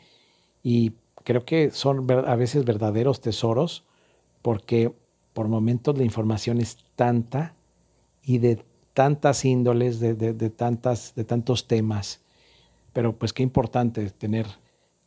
Y 0.64 0.94
creo 1.24 1.46
que 1.46 1.72
son 1.72 2.10
a 2.12 2.36
veces 2.36 2.66
verdaderos 2.66 3.22
tesoros 3.22 3.84
porque 4.42 4.94
por 5.34 5.48
momentos 5.48 5.98
la 5.98 6.04
información 6.04 6.60
es 6.60 6.78
tanta 6.96 7.54
y 8.24 8.40
de 8.40 8.64
tantas 8.94 9.46
índoles, 9.46 10.00
de, 10.00 10.50
tantas, 10.50 11.16
de 11.16 11.24
tantos 11.24 11.68
temas. 11.68 12.22
Pero 12.94 13.14
pues 13.14 13.34
qué 13.34 13.44
importante 13.44 14.10
tener 14.12 14.46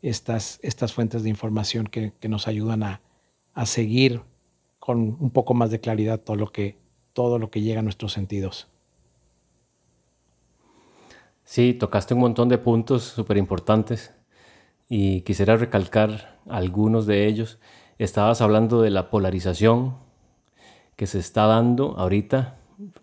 estas, 0.08 0.60
estas 0.62 0.92
fuentes 0.92 1.22
de 1.24 1.28
información 1.28 1.86
que, 1.86 2.12
nos 2.28 2.46
ayudan 2.46 2.82
a, 2.84 3.00
a, 3.54 3.66
seguir 3.66 4.22
con 4.78 5.16
un 5.18 5.30
poco 5.30 5.52
más 5.52 5.70
de 5.70 5.80
claridad 5.80 6.20
todo 6.20 6.36
lo 6.36 6.52
que, 6.52 6.76
todo 7.12 7.38
lo 7.38 7.50
que 7.50 7.60
llega 7.60 7.80
a 7.80 7.82
nuestros 7.82 8.12
sentidos. 8.12 8.68
Sí, 11.42 11.74
tocaste 11.74 12.14
un 12.14 12.20
montón 12.20 12.48
de 12.48 12.58
puntos 12.58 13.02
súper 13.02 13.36
importantes 13.36 14.12
y 14.88 15.22
quisiera 15.22 15.56
recalcar 15.56 16.38
algunos 16.48 17.06
de 17.06 17.26
ellos. 17.26 17.58
Estabas 17.98 18.40
hablando 18.40 18.82
de 18.82 18.90
la 18.90 19.10
polarización 19.10 19.96
que 20.94 21.06
se 21.06 21.18
está 21.18 21.46
dando 21.46 21.98
ahorita 21.98 22.58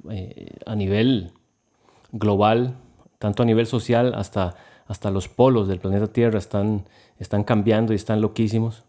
eh, 0.10 0.56
a 0.66 0.76
nivel 0.76 1.34
global, 2.12 2.78
tanto 3.20 3.44
a 3.44 3.46
nivel 3.46 3.66
social 3.66 4.14
hasta, 4.16 4.56
hasta 4.86 5.12
los 5.12 5.28
polos 5.28 5.68
del 5.68 5.80
planeta 5.80 6.08
Tierra 6.08 6.40
están, 6.40 6.86
están 7.20 7.44
cambiando 7.44 7.94
y 7.94 7.96
están 7.96 8.22
loquísimos. 8.22 8.84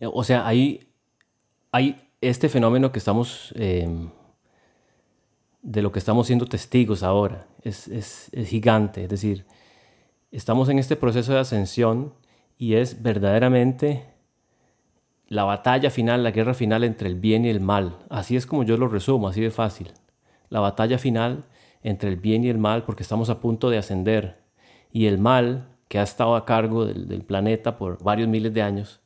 O 0.00 0.24
sea, 0.24 0.46
hay, 0.46 0.88
hay 1.72 2.08
este 2.20 2.48
fenómeno 2.48 2.92
que 2.92 2.98
estamos 2.98 3.52
eh, 3.56 3.88
de 5.62 5.82
lo 5.82 5.92
que 5.92 5.98
estamos 5.98 6.26
siendo 6.26 6.46
testigos 6.46 7.02
ahora. 7.02 7.46
Es, 7.62 7.88
es, 7.88 8.30
gigante, 8.46 9.04
es 9.04 9.08
decir, 9.08 9.46
estamos 10.30 10.68
en 10.68 10.78
este 10.78 10.96
proceso 10.96 11.32
de 11.32 11.40
ascensión 11.40 12.12
y 12.58 12.74
es 12.74 13.02
verdaderamente 13.02 14.04
la 15.28 15.44
batalla 15.44 15.90
final, 15.90 16.22
la 16.22 16.30
guerra 16.32 16.52
final 16.52 16.84
entre 16.84 17.08
el 17.08 17.14
bien 17.14 17.44
y 17.46 17.48
el 17.48 17.60
mal. 17.60 17.98
Así 18.10 18.36
es 18.36 18.46
como 18.46 18.62
yo 18.62 18.76
lo 18.76 18.88
resumo, 18.88 19.28
así 19.28 19.40
de 19.40 19.50
fácil. 19.50 19.92
La 20.50 20.60
batalla 20.60 20.98
final 20.98 21.44
entre 21.84 22.08
el 22.08 22.16
bien 22.16 22.42
y 22.42 22.48
el 22.48 22.58
mal 22.58 22.82
porque 22.82 23.04
estamos 23.04 23.30
a 23.30 23.38
punto 23.38 23.70
de 23.70 23.78
ascender. 23.78 24.38
Y 24.90 25.06
el 25.06 25.18
mal, 25.18 25.68
que 25.86 26.00
ha 26.00 26.02
estado 26.02 26.34
a 26.34 26.44
cargo 26.44 26.86
del, 26.86 27.22
planeta 27.22 27.76
por 27.76 28.02
varios 28.02 28.28
miles 28.28 28.52
de 28.52 28.62
años, 28.62 29.00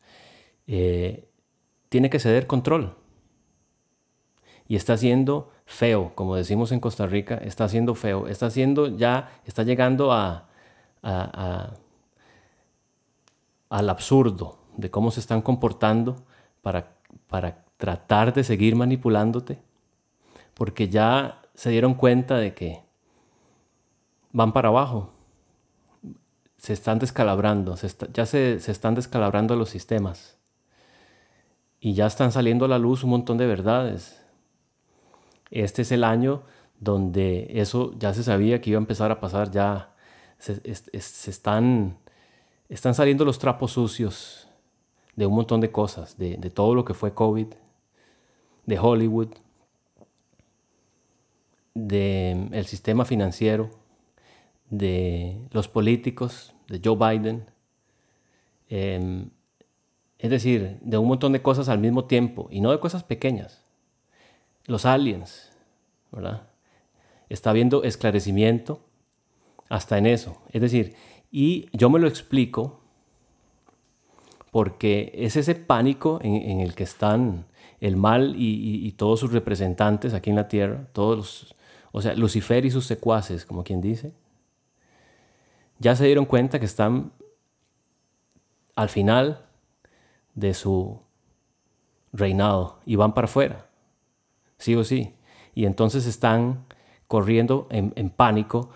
eh, 0.66 1.28
tiene 1.90 2.08
que 2.08 2.20
ceder 2.20 2.46
control. 2.46 2.94
Y 4.68 4.76
está 4.76 4.96
siendo 4.96 5.50
feo, 5.66 6.12
como 6.14 6.36
decimos 6.36 6.72
en 6.72 6.80
Costa 6.80 7.06
Rica, 7.06 7.36
está 7.36 7.64
haciendo 7.64 7.94
feo, 7.94 8.26
está 8.28 8.46
haciendo 8.46 8.96
ya, 8.96 9.40
está 9.44 9.64
llegando 9.64 10.12
a, 10.12 10.48
al 11.02 11.74
absurdo 13.90 14.58
de 14.76 14.90
cómo 14.90 15.10
se 15.10 15.20
están 15.20 15.42
comportando 15.42 16.16
para, 16.62 16.92
para 17.28 17.64
tratar 17.76 18.32
de 18.34 18.44
seguir 18.44 18.76
manipulándote, 18.76 19.58
porque 20.54 20.88
ya 20.88 21.40
se 21.58 21.70
dieron 21.70 21.94
cuenta 21.94 22.36
de 22.36 22.54
que 22.54 22.84
van 24.30 24.52
para 24.52 24.68
abajo, 24.68 25.10
se 26.56 26.72
están 26.72 27.00
descalabrando, 27.00 27.74
ya 28.12 28.26
se, 28.26 28.54
están 28.54 28.94
descalabrando 28.94 29.56
los 29.56 29.68
sistemas 29.68 30.38
y 31.80 31.94
ya 31.94 32.06
están 32.06 32.30
saliendo 32.30 32.66
a 32.66 32.68
la 32.68 32.78
luz 32.78 33.02
un 33.02 33.10
montón 33.10 33.38
de 33.38 33.48
verdades. 33.48 34.24
Este 35.50 35.82
es 35.82 35.90
el 35.90 36.04
año 36.04 36.42
donde 36.78 37.48
eso 37.50 37.92
ya 37.98 38.14
se 38.14 38.22
sabía 38.22 38.60
que 38.60 38.70
iba 38.70 38.78
a 38.78 38.86
empezar 38.86 39.10
a 39.10 39.18
pasar, 39.18 39.50
ya 39.50 39.96
se, 40.38 40.62
están, 40.92 41.98
saliendo 42.70 43.24
los 43.24 43.40
trapos 43.40 43.72
sucios 43.72 44.48
de 45.16 45.26
un 45.26 45.34
montón 45.34 45.60
de 45.60 45.72
cosas, 45.72 46.16
de 46.18 46.36
todo 46.50 46.76
lo 46.76 46.84
que 46.84 46.94
fue 46.94 47.14
COVID, 47.14 47.48
de 48.64 48.78
Hollywood, 48.78 49.30
del 51.86 52.48
el 52.52 52.66
sistema 52.66 53.04
financiero, 53.04 53.70
de 54.70 55.46
los 55.50 55.68
políticos, 55.68 56.54
de 56.68 56.80
Joe 56.84 56.96
Biden, 56.96 57.46
em, 58.68 59.30
es 60.18 60.30
decir, 60.30 60.78
de 60.80 60.98
un 60.98 61.08
montón 61.08 61.32
de 61.32 61.42
cosas 61.42 61.68
al 61.68 61.78
mismo 61.78 62.04
tiempo, 62.04 62.48
y 62.50 62.60
no 62.60 62.70
de 62.70 62.80
cosas 62.80 63.04
pequeñas. 63.04 63.64
Los 64.66 64.84
aliens, 64.84 65.52
¿verdad? 66.10 66.48
Está 67.28 67.50
habiendo 67.50 67.84
esclarecimiento 67.84 68.80
hasta 69.68 69.98
en 69.98 70.06
eso. 70.06 70.36
Es 70.50 70.60
decir, 70.60 70.96
y 71.30 71.68
yo 71.72 71.90
me 71.90 71.98
lo 71.98 72.08
explico 72.08 72.80
porque 74.50 75.12
es 75.14 75.36
ese 75.36 75.54
pánico 75.54 76.18
en, 76.22 76.60
el 76.60 76.74
que 76.74 76.82
están 76.82 77.46
el 77.80 77.96
mal 77.96 78.34
y, 78.36 78.86
y, 78.86 78.92
todos 78.92 79.20
sus 79.20 79.32
representantes 79.32 80.14
aquí 80.14 80.30
en 80.30 80.36
la 80.36 80.48
tierra, 80.48 80.88
todos 80.92 81.16
los, 81.16 81.54
o 81.92 82.02
sea, 82.02 82.14
Lucifer 82.14 82.64
y 82.64 82.70
sus 82.70 82.86
secuaces, 82.86 83.44
como 83.44 83.64
quien 83.64 83.80
dice, 83.80 84.12
ya 85.78 85.94
se 85.94 86.04
dieron 86.04 86.24
cuenta 86.24 86.58
que 86.58 86.66
están 86.66 87.12
al 88.74 88.88
final 88.88 89.44
de 90.34 90.54
su 90.54 91.00
reinado 92.12 92.80
y 92.86 92.96
van 92.96 93.14
para 93.14 93.26
afuera, 93.26 93.66
sí 94.58 94.74
o 94.74 94.84
sí. 94.84 95.14
Y 95.54 95.66
entonces 95.66 96.06
están 96.06 96.64
corriendo 97.06 97.66
en, 97.70 98.10
pánico 98.10 98.70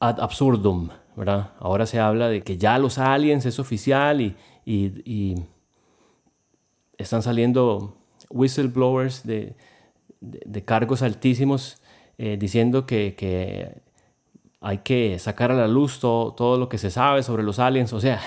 ad 0.00 0.20
absurdum, 0.20 0.90
¿verdad? 1.16 1.52
Ahora 1.60 1.86
se 1.86 2.00
habla 2.00 2.28
de 2.28 2.42
que 2.42 2.58
ya 2.58 2.78
los 2.78 2.98
aliens 2.98 3.46
es 3.46 3.58
oficial 3.58 4.20
y, 4.20 4.36
y, 4.64 5.42
están 6.98 7.22
saliendo 7.22 7.96
whistleblowers 8.30 9.26
de, 9.26 9.56
de, 10.22 10.64
cargos 10.64 11.02
altísimos 11.02 11.82
eh, 12.16 12.36
diciendo 12.38 12.86
que, 12.86 13.14
que 13.16 13.82
hay 14.60 14.78
que 14.78 15.18
sacar 15.18 15.50
a 15.50 15.54
la 15.54 15.68
luz 15.68 15.98
todo, 15.98 16.32
todo 16.32 16.56
lo 16.56 16.68
que 16.68 16.78
se 16.78 16.90
sabe 16.90 17.22
sobre 17.22 17.42
los 17.42 17.58
aliens. 17.58 17.92
O 17.92 18.00
sea, 18.00 18.20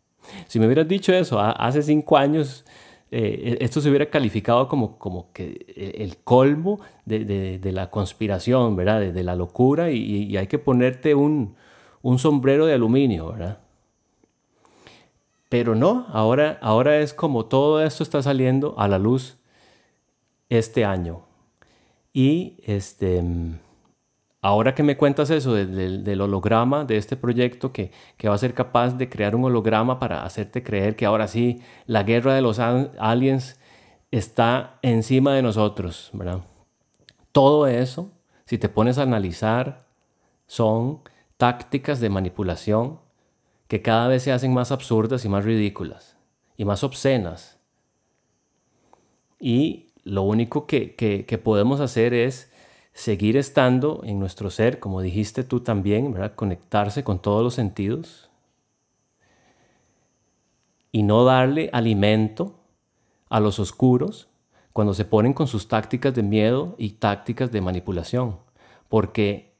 si 0.48 0.58
me 0.58 0.66
hubieras 0.66 0.88
dicho 0.88 1.12
eso 1.12 1.38
hace 1.38 1.82
cinco 1.82 2.16
años, 2.16 2.64
eh, 3.10 3.58
esto 3.60 3.82
se 3.82 3.90
hubiera 3.90 4.06
calificado 4.08 4.68
como, 4.68 4.98
como 4.98 5.32
que 5.32 5.66
el 5.98 6.16
colmo 6.18 6.80
de, 7.04 7.58
de, 7.58 7.72
la 7.72 7.90
conspiración, 7.90 8.74
¿verdad? 8.74 9.00
De, 9.12 9.22
la 9.22 9.36
locura 9.36 9.90
y, 9.90 10.34
hay 10.36 10.46
que 10.46 10.58
ponerte 10.58 11.14
un, 11.14 11.54
un, 12.00 12.18
sombrero 12.18 12.64
de 12.64 12.72
aluminio, 12.72 13.32
¿verdad? 13.32 13.58
Pero 15.50 15.74
no, 15.74 16.06
ahora, 16.08 16.58
ahora 16.62 17.00
es 17.00 17.12
como 17.12 17.44
todo 17.44 17.84
esto 17.84 18.02
está 18.02 18.22
saliendo 18.22 18.74
a 18.78 18.88
la 18.88 18.98
luz 18.98 19.36
este 20.48 20.86
año. 20.86 21.26
Y 22.12 22.58
este 22.64 23.22
Ahora 24.44 24.74
que 24.74 24.82
me 24.82 24.96
cuentas 24.96 25.30
eso 25.30 25.54
del, 25.54 26.20
holograma 26.20 26.84
de 26.84 26.96
este 26.96 27.16
proyecto 27.16 27.72
que, 27.72 27.92
va 28.26 28.34
a 28.34 28.38
ser 28.38 28.54
capaz 28.54 28.96
de 28.96 29.08
crear 29.08 29.36
un 29.36 29.44
holograma 29.44 30.00
para 30.00 30.24
hacerte 30.24 30.64
creer 30.64 30.96
que 30.96 31.06
ahora 31.06 31.28
sí 31.28 31.62
la 31.86 32.02
guerra 32.02 32.34
de 32.34 32.42
los 32.42 32.58
aliens 32.58 33.60
está 34.10 34.80
encima 34.82 35.32
de 35.34 35.42
nosotros, 35.42 36.10
¿verdad? 36.12 36.40
Todo 37.30 37.68
eso, 37.68 38.10
si 38.44 38.58
te 38.58 38.68
pones 38.68 38.98
a 38.98 39.02
analizar, 39.02 39.86
son 40.48 41.02
tácticas 41.36 42.00
de 42.00 42.10
manipulación 42.10 42.98
que 43.68 43.80
cada 43.80 44.08
vez 44.08 44.24
se 44.24 44.32
hacen 44.32 44.52
más 44.52 44.72
absurdas 44.72 45.24
y 45.24 45.28
más 45.28 45.44
ridículas 45.44 46.16
y 46.56 46.64
más 46.64 46.82
obscenas. 46.82 47.60
Y 49.38 49.91
lo 50.04 50.22
único 50.22 50.66
que 50.66 51.40
podemos 51.42 51.80
hacer 51.80 52.14
es 52.14 52.52
seguir 52.92 53.36
estando 53.36 54.02
en 54.04 54.18
nuestro 54.18 54.50
ser, 54.50 54.78
como 54.78 55.00
dijiste 55.00 55.44
tú 55.44 55.60
también, 55.60 56.12
¿verdad? 56.12 56.34
conectarse 56.34 57.04
con 57.04 57.20
todos 57.20 57.42
los 57.42 57.54
sentidos 57.54 58.30
y 60.90 61.02
no 61.02 61.24
darle 61.24 61.70
alimento 61.72 62.54
a 63.30 63.40
los 63.40 63.58
oscuros 63.58 64.28
cuando 64.74 64.94
se 64.94 65.06
ponen 65.06 65.32
con 65.32 65.46
sus 65.46 65.68
tácticas 65.68 66.14
de 66.14 66.22
miedo 66.22 66.74
y 66.78 66.90
tácticas 66.90 67.50
de 67.50 67.60
manipulación. 67.62 68.38
Porque 68.88 69.54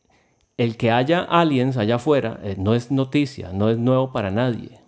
el 0.58 0.76
que 0.76 0.90
haya 0.90 1.22
aliens 1.22 1.78
allá 1.78 1.96
afuera 1.96 2.38
eh, 2.42 2.56
no 2.58 2.74
es 2.74 2.90
noticia, 2.90 3.52
no 3.52 3.70
es 3.70 3.78
nuevo 3.78 4.12
para 4.12 4.30
nadie. 4.30 4.80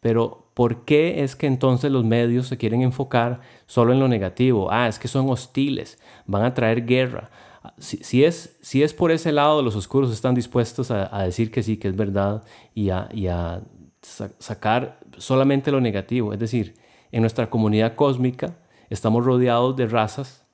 Pero 0.00 0.43
¿por 0.54 0.84
qué 0.84 1.22
es 1.22 1.36
que 1.36 1.46
entonces 1.46 1.90
los 1.90 2.04
medios 2.04 2.46
se 2.48 2.56
quieren 2.56 2.82
enfocar 2.82 3.40
solo 3.66 3.92
en 3.92 4.00
lo 4.00 4.08
negativo? 4.08 4.70
Ah, 4.70 4.88
es 4.88 4.98
que 4.98 5.08
son 5.08 5.28
hostiles, 5.28 5.98
van 6.26 6.44
a 6.44 6.54
traer 6.54 6.86
guerra, 6.86 7.30
si, 7.78 8.24
es, 8.24 8.56
si 8.60 8.82
es 8.82 8.92
por 8.92 9.10
ese 9.10 9.32
lado, 9.32 9.62
los 9.62 9.74
oscuros 9.74 10.12
están 10.12 10.34
dispuestos 10.34 10.90
a, 10.90 11.22
decir 11.22 11.50
que 11.50 11.62
sí, 11.62 11.76
que 11.76 11.88
es 11.88 11.96
verdad 11.96 12.44
y 12.74 12.90
a, 12.90 13.62
sacar 14.02 14.98
solamente 15.16 15.72
lo 15.72 15.80
negativo. 15.80 16.32
Es 16.32 16.38
decir, 16.38 16.74
en 17.10 17.22
nuestra 17.22 17.48
comunidad 17.48 17.94
cósmica 17.94 18.54
estamos 18.90 19.24
rodeados 19.24 19.76
de 19.76 19.86
razas 19.86 20.44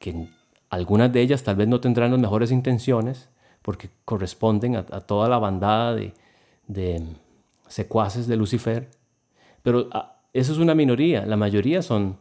que 0.00 0.28
algunas 0.70 1.12
de 1.12 1.20
ellas 1.20 1.44
tal 1.44 1.56
vez 1.56 1.68
no 1.68 1.80
tendrán 1.80 2.10
las 2.10 2.20
mejores 2.20 2.50
intenciones 2.50 3.28
porque 3.62 3.90
corresponden 4.04 4.76
a, 4.76 4.82
toda 4.82 5.28
la 5.28 5.38
bandada 5.38 5.94
de, 5.94 6.14
de, 6.66 7.06
secuaces 7.68 8.26
de 8.26 8.36
Lucifer. 8.36 8.88
Pero 9.62 9.88
ah, 9.92 10.22
eso 10.32 10.52
es 10.52 10.58
una 10.58 10.74
minoría, 10.74 11.26
la 11.26 11.36
mayoría 11.36 11.82
son 11.82 12.18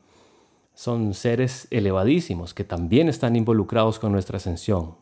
son 0.79 1.13
seres 1.13 1.67
elevadísimos 1.71 2.53
que 2.53 2.63
también 2.63 3.09
están 3.09 3.35
involucrados 3.35 3.99
con 3.99 4.13
nuestra 4.13 4.37
ascensión. 4.37 4.95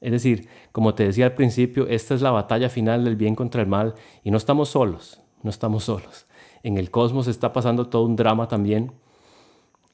Es 0.00 0.10
decir, 0.10 0.48
como 0.72 0.94
te 0.94 1.04
decía 1.04 1.26
al 1.26 1.34
principio, 1.34 1.86
esta 1.86 2.16
es 2.16 2.20
la 2.20 2.32
batalla 2.32 2.68
final 2.68 3.04
del 3.04 3.14
bien 3.14 3.36
contra 3.36 3.62
el 3.62 3.68
mal 3.68 3.94
y 4.24 4.32
no 4.32 4.36
estamos 4.36 4.70
solos, 4.70 5.20
no 5.44 5.50
estamos 5.50 5.84
solos. 5.84 6.26
En 6.64 6.78
el 6.78 6.90
cosmos 6.90 7.28
está 7.28 7.52
pasando 7.52 7.86
todo 7.86 8.06
un 8.06 8.16
drama 8.16 8.48
también 8.48 8.90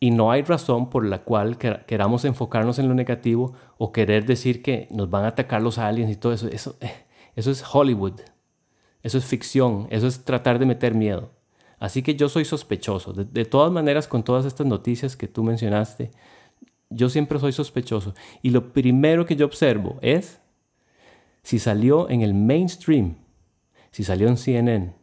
y 0.01 0.11
no 0.11 0.31
hay 0.31 0.41
razón 0.41 0.89
por 0.89 1.05
la 1.05 1.19
cual 1.19 1.59
queramos 1.59 2.25
enfocarnos 2.25 2.79
en 2.79 2.89
lo 2.89 2.95
negativo 2.95 3.53
o 3.77 3.93
querer 3.93 4.25
decir 4.25 4.63
que 4.63 4.89
nos 4.91 5.11
van 5.11 5.25
a 5.25 5.29
atacar 5.29 5.61
los 5.61 5.77
aliens 5.77 6.11
y 6.11 6.17
todo 6.17 6.33
eso. 6.33 6.49
Eso, 6.49 6.77
eh, 6.81 7.05
eso 7.35 7.51
es 7.51 7.63
Hollywood, 7.71 8.21
eso 9.03 9.19
es 9.19 9.27
ficción, 9.27 9.87
eso 9.91 10.07
es 10.07 10.25
tratar 10.25 10.59
de 10.59 10.65
meter 10.65 10.95
miedo. 10.95 11.36
Así 11.79 12.03
que 12.03 12.15
yo 12.15 12.29
soy 12.29 12.45
sospechoso. 12.45 13.13
De, 13.13 13.45
todas 13.45 13.71
maneras, 13.71 14.09
con 14.09 14.23
todas 14.23 14.47
estas 14.47 14.67
noticias 14.67 15.17
que 15.17 15.29
tú 15.29 15.43
mencionaste, 15.43 16.11
yo 16.89 17.09
siempre 17.09 17.39
soy 17.39 17.53
sospechoso. 17.53 18.15
Y 18.43 18.51
lo 18.51 18.73
primero 18.73 19.27
que 19.27 19.37
yo 19.37 19.47
observo 19.47 19.99
es 20.01 20.41
si 21.43 21.59
salió 21.59 22.09
en 22.09 22.23
el 22.23 22.35
mainstream, 22.35 23.17
si 23.91 24.05
salió 24.05 24.29
en 24.29 24.37
CNN. 24.37 24.95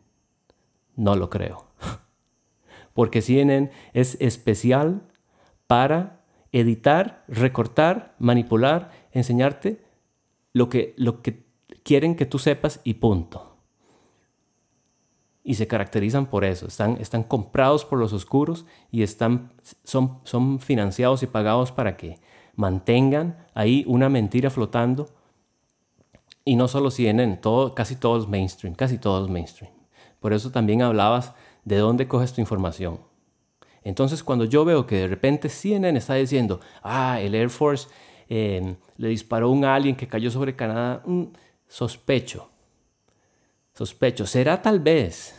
No 0.95 1.15
lo 1.15 1.29
creo. 1.29 1.67
Porque 2.93 3.21
CNN 3.21 3.71
es 3.93 4.17
especial 4.19 5.03
para 5.67 6.21
editar, 6.51 7.23
recortar, 7.27 8.15
manipular, 8.19 8.91
enseñarte 9.11 9.83
lo 10.53 10.69
que, 10.69 10.93
lo 10.97 11.21
que 11.21 11.45
quieren 11.83 12.15
que 12.15 12.25
tú 12.25 12.39
sepas 12.39 12.79
y 12.83 12.95
punto 12.95 13.52
y 15.43 15.55
se 15.55 15.67
caracterizan 15.67 16.27
por 16.27 16.45
eso. 16.45 16.67
Están, 16.67 16.97
están 17.01 17.23
comprados 17.23 17.83
por 17.83 17.99
los 17.99 18.13
oscuros 18.13 18.65
y 18.91 19.03
están, 19.03 19.51
son, 19.83 20.19
son 20.23 20.59
financiados 20.59 21.21
y 21.23 21.27
pagados 21.27 21.71
para 21.71 21.97
que 21.97 22.19
mantengan 22.55 23.37
ahí 23.53 23.83
una 23.87 24.09
mentira 24.09 24.49
flotando. 24.49 25.09
Y 26.45 26.55
no 26.55 26.67
solo 26.67 26.91
CNN, 26.91 27.37
todo, 27.37 27.75
casi 27.75 27.95
todos 27.95 28.27
mainstream, 28.27 28.73
casi 28.75 28.97
todos 28.97 29.29
mainstream. 29.29 29.71
Por 30.19 30.33
eso 30.33 30.51
también 30.51 30.81
hablabas 30.81 31.33
de 31.65 31.77
dónde 31.77 32.07
coges 32.07 32.33
tu 32.33 32.41
información. 32.41 32.99
Entonces 33.83 34.23
cuando 34.23 34.45
yo 34.45 34.63
veo 34.63 34.85
que 34.85 34.95
de 34.95 35.07
repente 35.07 35.49
CNN 35.49 35.97
está 35.97 36.13
diciendo, 36.15 36.61
ah, 36.81 37.19
el 37.19 37.35
Air 37.35 37.49
Force 37.49 37.89
eh, 38.29 38.75
le 38.95 39.07
disparó 39.09 39.49
un 39.49 39.65
alien 39.65 39.97
que 39.97 40.07
cayó 40.07 40.31
sobre 40.31 40.55
Canadá, 40.55 41.01
mm, 41.05 41.23
sospecho 41.67 42.52
sospecho, 43.73 44.25
será 44.25 44.61
tal 44.61 44.79
vez, 44.79 45.35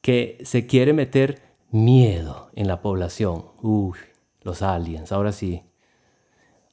que 0.00 0.38
se 0.44 0.66
quiere 0.66 0.92
meter 0.92 1.42
miedo 1.70 2.50
en 2.54 2.68
la 2.68 2.80
población. 2.80 3.44
Uy, 3.62 3.98
los 4.42 4.62
aliens, 4.62 5.12
ahora 5.12 5.32
sí. 5.32 5.62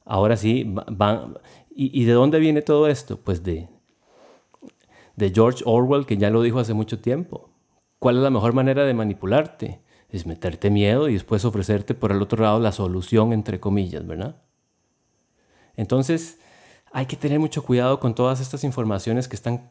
Ahora 0.04 0.36
sí, 0.36 0.64
van... 0.66 1.38
¿Y, 1.80 2.04
de 2.06 2.12
dónde 2.12 2.40
viene 2.40 2.60
todo 2.60 2.88
esto? 2.88 3.20
Pues 3.20 3.44
de, 3.44 3.68
de 5.14 5.30
George 5.30 5.62
Orwell, 5.64 6.06
que 6.06 6.16
ya 6.16 6.28
lo 6.28 6.42
dijo 6.42 6.58
hace 6.58 6.74
mucho 6.74 6.98
tiempo. 6.98 7.50
¿Cuál 8.00 8.16
es 8.16 8.22
la 8.22 8.30
mejor 8.30 8.52
manera 8.52 8.84
de 8.84 8.94
manipularte? 8.94 9.80
Es 10.08 10.26
meterte 10.26 10.70
miedo 10.70 11.08
y 11.08 11.12
después 11.12 11.44
ofrecerte 11.44 11.94
por 11.94 12.10
el 12.10 12.20
otro 12.20 12.42
lado 12.42 12.58
la 12.58 12.72
solución, 12.72 13.32
entre 13.32 13.60
comillas, 13.60 14.04
¿verdad? 14.06 14.42
Entonces, 15.76 16.40
hay 16.90 17.06
que 17.06 17.16
tener 17.16 17.38
mucho 17.38 17.62
cuidado 17.62 18.00
con 18.00 18.14
todas 18.14 18.40
estas 18.40 18.64
informaciones 18.64 19.28
que 19.28 19.36
están 19.36 19.68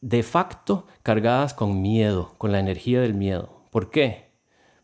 de 0.00 0.22
facto 0.22 0.86
cargadas 1.02 1.54
con 1.54 1.82
miedo, 1.82 2.34
con 2.38 2.52
la 2.52 2.60
energía 2.60 3.00
del 3.00 3.14
miedo. 3.14 3.64
¿Por 3.70 3.90
qué? 3.90 4.30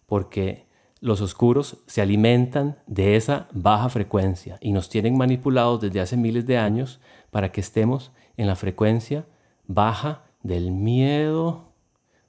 Porque 0.07 0.66
los 1.00 1.20
oscuros 1.20 1.79
se 1.87 2.00
alimentan 2.00 2.79
de 2.87 3.16
esa 3.16 3.48
baja 3.53 3.88
frecuencia 3.88 4.57
y 4.61 4.72
nos 4.72 4.88
tienen 4.88 5.16
manipulados 5.16 5.81
desde 5.81 6.00
hace 6.00 6.16
miles 6.16 6.46
de 6.46 6.59
años 6.59 7.00
para 7.31 7.53
que 7.53 7.61
estemos 7.61 8.12
en 8.37 8.46
la 8.46 8.57
frecuencia 8.57 9.27
baja 9.66 10.24
del 10.42 10.70
miedo, 10.70 11.72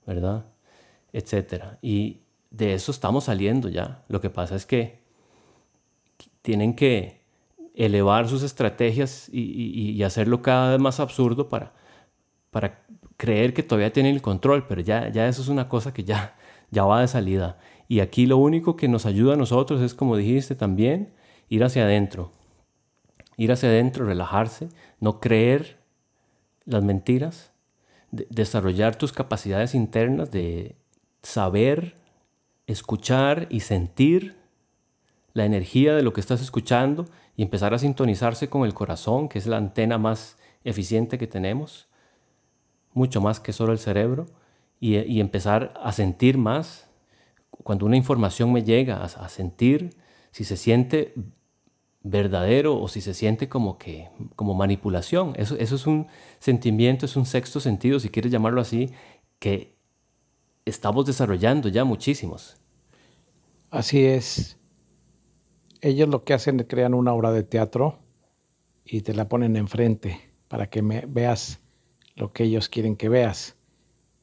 ¿verdad? 0.06 0.46
Etcétera. 1.14 1.80
Y 1.82 2.22
de 2.52 2.74
eso 2.74 2.92
estamos 2.92 3.26
saliendo 3.26 3.70
ya. 3.70 4.04
Lo 4.08 4.22
que 4.22 4.30
pasa 4.30 4.56
es 4.56 4.66
que 4.66 5.04
tienen 6.42 6.76
que 6.76 7.22
elevar 7.76 8.28
sus 8.28 8.44
estrategias 8.44 9.30
y, 9.32 10.02
hacerlo 10.04 10.42
cada 10.42 10.72
vez 10.72 10.80
más 10.80 11.00
absurdo 11.00 11.50
para, 11.50 11.74
para 12.56 12.86
creer 13.18 13.54
que 13.54 13.64
todavía 13.64 13.92
tienen 13.92 14.16
el 14.16 14.22
control, 14.22 14.66
pero 14.66 14.80
ya, 14.80 15.10
ya 15.10 15.28
eso 15.28 15.42
es 15.42 15.50
una 15.50 15.68
cosa 15.68 15.94
que 15.94 16.06
ya, 16.06 16.38
ya 16.72 16.86
va 16.86 17.02
de 17.02 17.10
salida. 17.10 17.58
Y 17.90 18.00
aquí 18.00 18.28
lo 18.28 18.38
único 18.38 18.78
que 18.78 18.88
nos 18.88 19.06
ayuda 19.06 19.34
a 19.34 19.36
nosotros 19.36 19.82
es, 19.82 19.94
como 19.94 20.16
dijiste 20.16 20.56
también, 20.56 21.14
ir 21.50 21.66
hacia 21.66 21.84
adentro. 21.84 22.32
Ir 23.36 23.52
hacia 23.52 23.68
adentro, 23.68 24.06
relajarse, 24.06 24.70
no 25.02 25.20
creer 25.20 25.80
las 26.64 26.82
mentiras, 26.82 27.52
desarrollar 28.12 28.96
tus 28.96 29.12
capacidades 29.12 29.76
internas 29.76 30.32
de 30.32 30.78
saber, 31.24 31.96
escuchar 32.68 33.48
y 33.50 33.60
sentir 33.60 34.38
la 35.34 35.44
energía 35.44 35.94
de 35.94 36.04
lo 36.04 36.14
que 36.14 36.22
estás 36.22 36.42
escuchando 36.42 37.04
y 37.36 37.44
empezar 37.44 37.74
a 37.74 37.80
sintonizarse 37.80 38.48
con 38.48 38.66
el 38.66 38.74
corazón, 38.74 39.28
que 39.28 39.40
es 39.40 39.46
la 39.46 39.58
antena 39.58 39.98
más 39.98 40.38
eficiente 40.64 41.18
que 41.18 41.28
tenemos, 41.28 41.90
mucho 42.96 43.22
más 43.22 43.40
que 43.40 43.54
solo 43.54 43.72
el 43.72 43.78
cerebro, 43.78 44.26
y, 44.80 45.20
empezar 45.20 45.74
a 45.82 45.92
sentir 45.92 46.38
más. 46.38 46.90
Cuando 47.50 47.86
una 47.86 47.98
información 47.98 48.52
me 48.52 48.64
llega, 48.64 49.04
a, 49.04 49.30
sentir 49.30 49.96
si 50.32 50.44
se 50.44 50.58
siente 50.58 51.14
verdadero 52.02 52.80
o 52.80 52.88
si 52.88 53.02
se 53.02 53.14
siente 53.14 53.48
como 53.48 53.78
que 53.78 54.10
como 54.36 54.54
manipulación. 54.54 55.34
Eso, 55.38 55.56
eso 55.58 55.76
es 55.76 55.88
un 55.88 56.08
sentimiento, 56.40 57.06
es 57.06 57.16
un 57.16 57.26
sexto 57.26 57.60
sentido, 57.60 58.00
si 58.00 58.10
quieres 58.10 58.32
llamarlo 58.32 58.62
así, 58.62 58.92
que 59.40 59.76
estamos 60.66 61.06
desarrollando 61.06 61.70
ya 61.70 61.84
muchísimos. 61.84 62.58
Así 63.72 64.04
es 64.04 64.58
ellos 65.86 66.10
lo 66.10 66.24
que 66.24 66.34
hacen 66.34 66.60
es 66.60 66.66
crean 66.68 66.96
una 66.96 67.14
obra 67.14 67.32
de 67.32 67.44
teatro 67.44 68.00
y 68.84 69.02
te 69.02 69.14
la 69.14 69.30
ponen 69.30 69.56
enfrente 69.56 70.20
para 70.48 70.68
que 70.68 70.82
me 70.82 71.06
veas 71.08 71.62
lo 72.16 72.32
que 72.34 72.44
ellos 72.44 72.70
quieren 72.70 72.96
que 72.96 73.10
veas. 73.10 73.58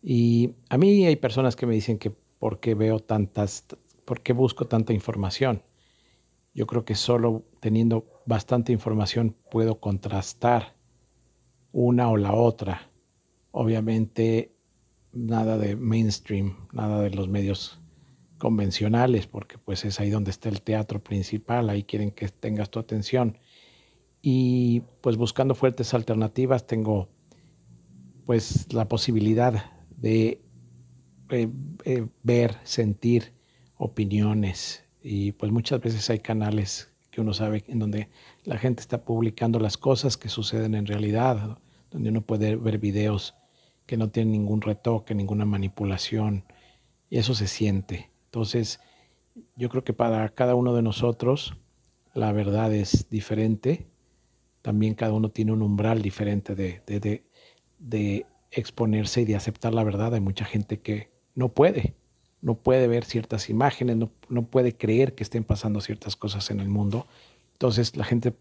Y 0.03 0.55
a 0.69 0.79
mí 0.79 1.07
hay 1.07 1.17
personas 1.17 1.57
que 1.57 1.67
me 1.67 1.75
dicen 1.75 1.99
que 1.99 2.11
por 2.11 2.59
qué 2.59 2.75
veo 2.75 2.99
tantas, 2.99 3.67
por 4.05 4.23
qué 4.23 4.33
busco 4.33 4.67
tanta 4.67 4.93
información. 4.93 5.63
Yo 6.55 6.67
creo 6.67 6.85
que 6.85 6.95
solo 6.95 7.45
teniendo 7.61 8.23
bastante 8.27 8.73
información 8.73 9.37
puedo 9.51 9.81
contrastar 9.81 10.75
una 11.71 12.11
o 12.11 12.17
la 12.17 12.35
otra. 12.35 12.91
Obviamente 13.53 14.55
nada 15.13 15.59
de 15.59 15.77
mainstream, 15.77 16.69
nada 16.73 17.01
de 17.01 17.11
los 17.11 17.29
medios 17.29 17.81
convencionales, 18.39 19.27
porque 19.27 19.57
pues 19.59 19.85
es 19.85 20.01
ahí 20.01 20.11
donde 20.11 20.31
está 20.31 20.49
el 20.49 20.63
teatro 20.63 21.03
principal, 21.03 21.71
ahí 21.71 21.85
quieren 21.85 22.11
que 22.11 22.29
tengas 22.29 22.71
tu 22.71 22.81
atención. 22.81 23.39
Y 24.21 24.83
pues 25.01 25.17
buscando 25.17 25.55
fuertes 25.55 25.95
alternativas 25.95 26.67
tengo 26.67 27.09
pues 28.33 28.73
la 28.73 28.89
posibilidad 28.89 29.73
de 29.91 30.41
eh, 31.29 31.51
eh, 31.85 32.07
ver, 32.23 32.57
sentir 32.65 33.35
opiniones 33.77 34.87
y 35.03 35.33
pues 35.33 35.53
muchas 35.53 35.83
veces 35.83 36.09
hay 36.09 36.21
canales 36.21 36.91
que 37.11 37.21
uno 37.21 37.35
sabe 37.35 37.63
en 37.69 37.79
donde 37.79 38.09
la 38.45 38.57
gente 38.57 38.81
está 38.81 39.05
publicando 39.05 39.61
las 39.61 39.77
cosas 39.77 40.17
que 40.17 40.31
suceden 40.31 40.75
en 40.75 40.87
realidad, 40.87 41.59
donde 41.91 42.09
uno 42.09 42.23
puede 42.23 42.57
ver 42.57 42.79
videos 42.79 43.35
que 43.85 43.99
no 43.99 44.09
tienen 44.09 44.33
ningún 44.33 44.63
retoque, 44.63 45.15
ninguna 45.15 45.45
manipulación 45.45 46.47
y 47.11 47.19
eso 47.19 47.35
se 47.35 47.49
siente. 47.49 48.13
Entonces, 48.25 48.81
yo 49.57 49.69
creo 49.69 49.85
que 49.85 49.93
para 49.93 50.27
cada 50.31 50.55
uno 50.55 50.75
de 50.75 50.81
nosotros 50.81 51.53
la 52.15 52.33
verdad 52.33 52.73
es 52.73 53.11
diferente. 53.11 53.89
También 54.63 54.95
cada 54.95 55.13
uno 55.13 55.29
tiene 55.29 55.53
un 55.53 55.61
umbral 55.61 56.01
diferente 56.01 56.55
de, 56.55 56.81
de, 56.87 57.25
exponerse 58.51 59.23
y 59.23 59.25
de 59.25 59.37
aceptar 59.37 59.75
la 59.75 59.85
verdad. 59.85 60.15
Hay 60.15 60.21
mucha 60.21 60.45
gente 60.45 60.81
que 60.81 61.11
no 61.35 61.51
puede, 61.51 61.95
no 62.41 62.55
puede 62.55 62.87
ver 62.87 63.05
ciertas 63.05 63.49
imágenes, 63.49 63.97
no, 63.97 64.11
no 64.29 64.47
puede 64.47 64.77
creer 64.77 65.15
que 65.15 65.23
estén 65.23 65.45
pasando 65.45 65.81
ciertas 65.81 66.17
cosas 66.17 66.51
en 66.51 66.61
el 66.61 66.69
mundo. 66.69 67.07
Entonces 67.53 67.97
la 67.97 68.05
gente 68.05 68.35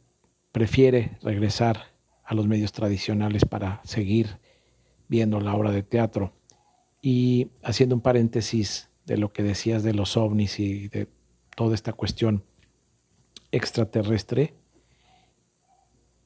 prefiere 0.51 1.17
regresar 1.21 1.85
a 2.23 2.33
los 2.33 2.47
medios 2.47 2.71
tradicionales 2.71 3.45
para 3.45 3.81
seguir 3.83 4.39
viendo 5.07 5.39
la 5.39 5.55
obra 5.55 5.71
de 5.71 5.83
teatro. 5.83 6.33
Y 7.01 7.49
haciendo 7.63 7.95
un 7.95 8.01
paréntesis, 8.01 8.91
de 9.05 9.17
lo 9.17 9.33
que 9.33 9.43
decías 9.43 9.83
de 9.83 9.93
los 9.93 10.17
ovnis 10.17 10.59
y 10.59 10.87
de 10.87 11.07
toda 11.55 11.75
esta 11.75 11.93
cuestión 11.93 12.43
extraterrestre, 13.51 14.53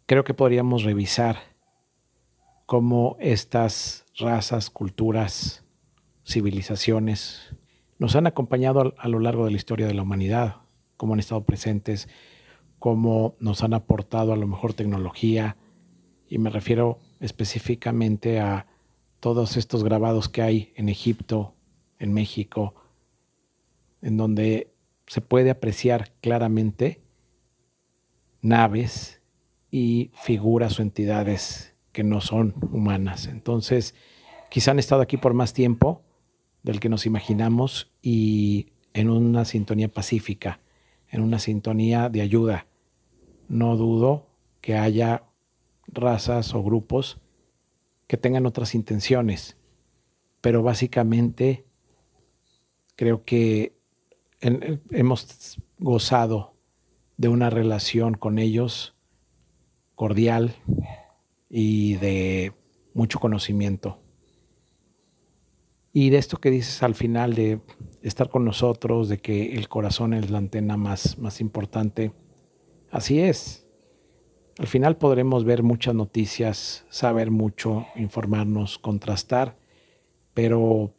creo 0.05 0.23
que 0.23 0.33
podríamos 0.33 0.83
revisar 0.83 1.54
cómo 2.65 3.15
estas 3.19 4.05
razas, 4.17 4.69
culturas, 4.69 5.63
civilizaciones 6.25 7.55
nos 7.99 8.15
han 8.15 8.27
acompañado 8.27 8.95
a, 8.97 9.07
lo 9.07 9.19
largo 9.19 9.45
de 9.45 9.51
la 9.51 9.57
historia 9.57 9.87
de 9.87 9.93
la 9.93 10.01
humanidad, 10.01 10.57
cómo 10.97 11.13
han 11.13 11.19
estado 11.19 11.43
presentes, 11.43 12.09
cómo 12.79 13.35
nos 13.39 13.63
han 13.63 13.73
aportado 13.73 14.33
a 14.33 14.37
lo 14.37 14.47
mejor 14.47 14.73
tecnología, 14.73 15.57
y 16.27 16.39
me 16.39 16.49
refiero 16.49 16.99
específicamente 17.19 18.39
a 18.39 18.67
todos 19.19 19.57
estos 19.57 19.83
grabados 19.83 20.27
que 20.27 20.41
hay 20.41 20.73
en 20.75 20.89
Egipto, 20.89 21.53
en 21.99 22.13
México, 22.13 22.75
en 24.01 24.17
donde 24.17 24.73
se 25.07 25.21
puede 25.21 25.51
apreciar 25.51 26.11
claramente 26.21 27.01
naves 28.41 29.21
y 29.71 30.11
figuras 30.13 30.79
o 30.79 30.81
entidades 30.81 31.74
que 31.95 32.03
no 32.03 32.19
son 32.19 32.53
humanas. 32.73 33.27
Entonces, 33.27 33.95
quizá 34.49 34.71
han 34.71 34.79
estado 34.79 35.01
aquí 35.01 35.15
por 35.15 35.33
más 35.33 35.53
tiempo 35.53 36.03
del 36.61 36.81
que 36.81 36.89
nos 36.89 37.05
imaginamos 37.05 37.89
y 38.01 38.73
en 38.93 39.09
una 39.09 39.45
sintonía 39.45 39.87
pacífica, 39.87 40.59
en 41.09 41.21
una 41.21 41.39
sintonía 41.39 42.09
de 42.09 42.19
ayuda. 42.19 42.67
No 43.47 43.77
dudo 43.77 44.27
que 44.59 44.75
haya 44.75 45.23
razas 45.87 46.53
o 46.53 46.61
grupos 46.61 47.21
que 48.07 48.17
tengan 48.17 48.45
otras 48.45 48.75
intenciones, 48.75 49.55
pero 50.41 50.63
básicamente 50.63 51.65
creo 52.97 53.23
que 53.23 53.77
hemos 54.41 55.61
gozado 55.79 56.55
de 57.15 57.29
una 57.29 57.49
relación 57.49 58.15
con 58.15 58.37
ellos 58.37 58.97
cordial 59.95 60.55
y 61.49 61.95
de 61.95 62.53
mucho 62.93 63.19
conocimiento. 63.19 63.99
Y 65.93 66.09
de 66.09 66.17
esto 66.17 66.37
que 66.37 66.51
dices 66.51 66.83
al 66.83 66.95
final 66.95 67.35
de 67.35 67.61
estar 68.01 68.29
con 68.29 68.43
nosotros, 68.43 69.07
de 69.07 69.19
que 69.19 69.55
el 69.55 69.69
corazón 69.69 70.13
es 70.13 70.29
la 70.29 70.39
antena 70.39 70.75
más, 70.75 71.17
más 71.17 71.39
importante, 71.39 72.11
así 72.91 73.19
es. 73.19 73.65
Al 74.57 74.67
final 74.67 74.97
podremos 74.97 75.43
ver 75.43 75.63
muchas 75.63 75.95
noticias, 75.95 76.85
saber 76.89 77.31
mucho, 77.31 77.85
informarnos, 77.95 78.77
contrastar, 78.77 79.57
pero 80.33 80.93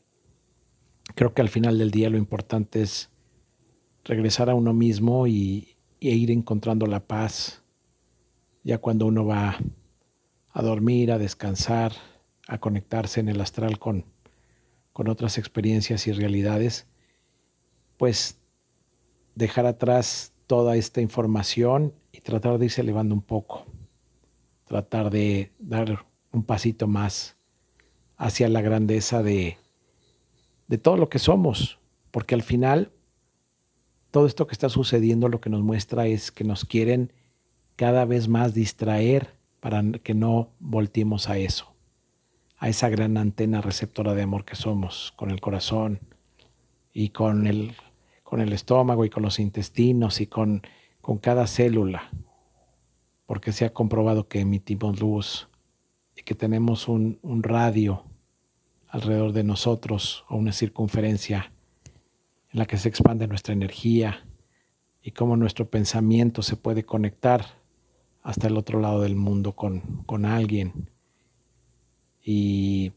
creo 1.15 1.33
que 1.33 1.43
al 1.43 1.49
final 1.49 1.79
del 1.79 1.91
día 1.91 2.11
lo 2.11 2.19
importante 2.19 2.83
es 2.83 3.11
regresar 4.05 4.51
a 4.51 4.55
uno 4.55 4.73
mismo 4.73 5.27
y, 5.27 5.77
e 6.01 6.11
ir 6.11 6.31
encontrando 6.31 6.87
la 6.87 7.07
paz 7.07 7.63
ya 8.63 8.79
cuando 8.79 9.07
uno 9.07 9.25
va 9.25 9.59
a 10.57 10.63
dormir, 10.63 11.13
a 11.13 11.19
descansar, 11.19 11.93
a 12.49 12.57
conectarse 12.57 13.21
en 13.21 13.29
el 13.29 13.43
astral 13.43 13.79
con, 13.79 14.07
con 14.95 15.07
otras 15.07 15.37
experiencias 15.37 16.07
y 16.07 16.13
realidades, 16.13 16.87
pues 17.99 18.39
dejar 19.35 19.67
atrás 19.67 20.33
toda 20.47 20.77
esta 20.77 21.03
información 21.03 21.93
y 22.11 22.21
tratar 22.21 22.57
de 22.57 22.65
irse 22.65 22.81
elevando 22.81 23.15
un 23.15 23.21
poco, 23.21 23.67
tratar 24.65 25.11
de 25.11 25.53
dar 25.59 26.07
un 26.33 26.43
pasito 26.43 26.87
más 26.87 27.37
hacia 28.17 28.49
la 28.49 28.63
grandeza 28.63 29.23
de, 29.23 29.59
de 30.69 30.79
todo 30.79 30.97
lo 30.97 31.11
que 31.11 31.19
somos, 31.19 31.79
porque 32.11 32.35
al 32.35 32.43
final 32.43 32.93
todo 34.11 34.25
esto 34.27 34.47
que 34.47 34.55
está 34.55 34.71
sucediendo 34.71 35.29
lo 35.29 35.39
que 35.39 35.51
nos 35.51 35.61
muestra 35.61 36.07
es 36.07 36.33
que 36.33 36.45
nos 36.45 36.65
quieren 36.65 37.13
cada 37.77 38.07
vez 38.07 38.27
más 38.27 38.55
distraer 38.55 39.36
para 39.61 39.83
que 40.03 40.15
no 40.15 40.51
volteemos 40.59 41.29
a 41.29 41.39
eso, 41.39 41.75
a 42.59 42.69
esa 42.69 42.89
gran 42.89 43.17
antena 43.17 43.61
receptora 43.61 44.15
de 44.15 44.23
amor 44.23 44.45
que 44.45 44.57
somos, 44.57 45.13
con 45.17 45.31
el 45.31 45.41
corazón 45.41 46.01
y 46.93 47.11
con 47.11 47.47
el, 47.47 47.75
con 48.23 48.41
el 48.41 48.53
estómago 48.53 49.05
y 49.05 49.11
con 49.11 49.23
los 49.23 49.39
intestinos 49.39 50.21
y 50.21 50.27
con, 50.27 50.63
con 51.01 51.19
cada 51.19 51.47
célula, 51.47 52.11
porque 53.27 53.53
se 53.53 53.65
ha 53.65 53.73
comprobado 53.73 54.29
que 54.29 54.41
emitimos 54.41 55.01
luz 55.01 55.49
y 56.17 56.23
que 56.23 56.35
tenemos 56.35 56.89
un, 56.89 57.19
un 57.23 57.43
radio 57.43 58.05
alrededor 58.89 59.33
de 59.33 59.45
nosotros 59.45 60.25
o 60.29 60.37
una 60.37 60.53
circunferencia 60.53 61.53
en 62.53 62.59
la 62.59 62.67
que 62.67 62.79
se 62.79 62.89
expande 62.89 63.27
nuestra 63.27 63.53
energía 63.53 64.27
y 65.03 65.11
cómo 65.11 65.37
nuestro 65.37 65.69
pensamiento 65.69 66.43
se 66.43 66.57
puede 66.57 66.85
conectar 66.85 67.56
hasta 68.27 68.49
el 68.49 68.57
otro 68.57 68.81
lado 68.81 69.03
del 69.03 69.15
mundo 69.15 69.55
con, 69.55 70.03
con 70.05 70.25
alguien. 70.25 70.91
Y 72.21 72.93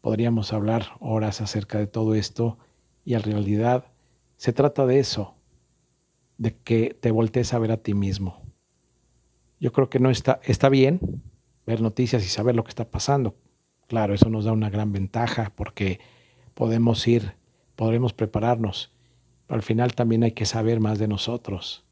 podríamos 0.00 0.52
hablar 0.52 0.92
horas 1.00 1.40
acerca 1.40 1.78
de 1.78 1.88
todo 1.88 2.14
esto 2.14 2.56
y 3.04 3.14
en 3.14 3.22
realidad 3.24 3.86
se 4.36 4.52
trata 4.52 4.86
de 4.86 5.00
eso, 5.00 5.34
de 6.36 6.56
que 6.56 6.96
te 7.00 7.10
voltees 7.10 7.52
a 7.52 7.58
ver 7.58 7.72
a 7.72 7.78
ti 7.78 7.94
mismo. 7.94 8.40
Yo 9.58 9.72
creo 9.72 9.90
que 9.90 9.98
no 9.98 10.08
está, 10.08 10.38
está 10.44 10.68
bien 10.68 11.00
ver 11.66 11.80
noticias 11.80 12.24
y 12.24 12.28
saber 12.28 12.54
lo 12.54 12.62
que 12.62 12.70
está 12.70 12.88
pasando. 12.88 13.34
Claro, 13.88 14.14
eso 14.14 14.30
nos 14.30 14.44
da 14.44 14.52
una 14.52 14.70
gran 14.70 14.92
ventaja 14.92 15.52
porque 15.56 15.98
podemos 16.54 17.08
ir 17.08 17.34
podremos 17.74 18.12
prepararnos, 18.12 18.92
pero 19.48 19.56
al 19.56 19.62
final 19.62 19.94
también 19.96 20.22
hay 20.22 20.32
que 20.32 20.46
saber 20.46 20.78
más 20.78 21.00
de 21.00 21.08
nosotros. 21.08 21.87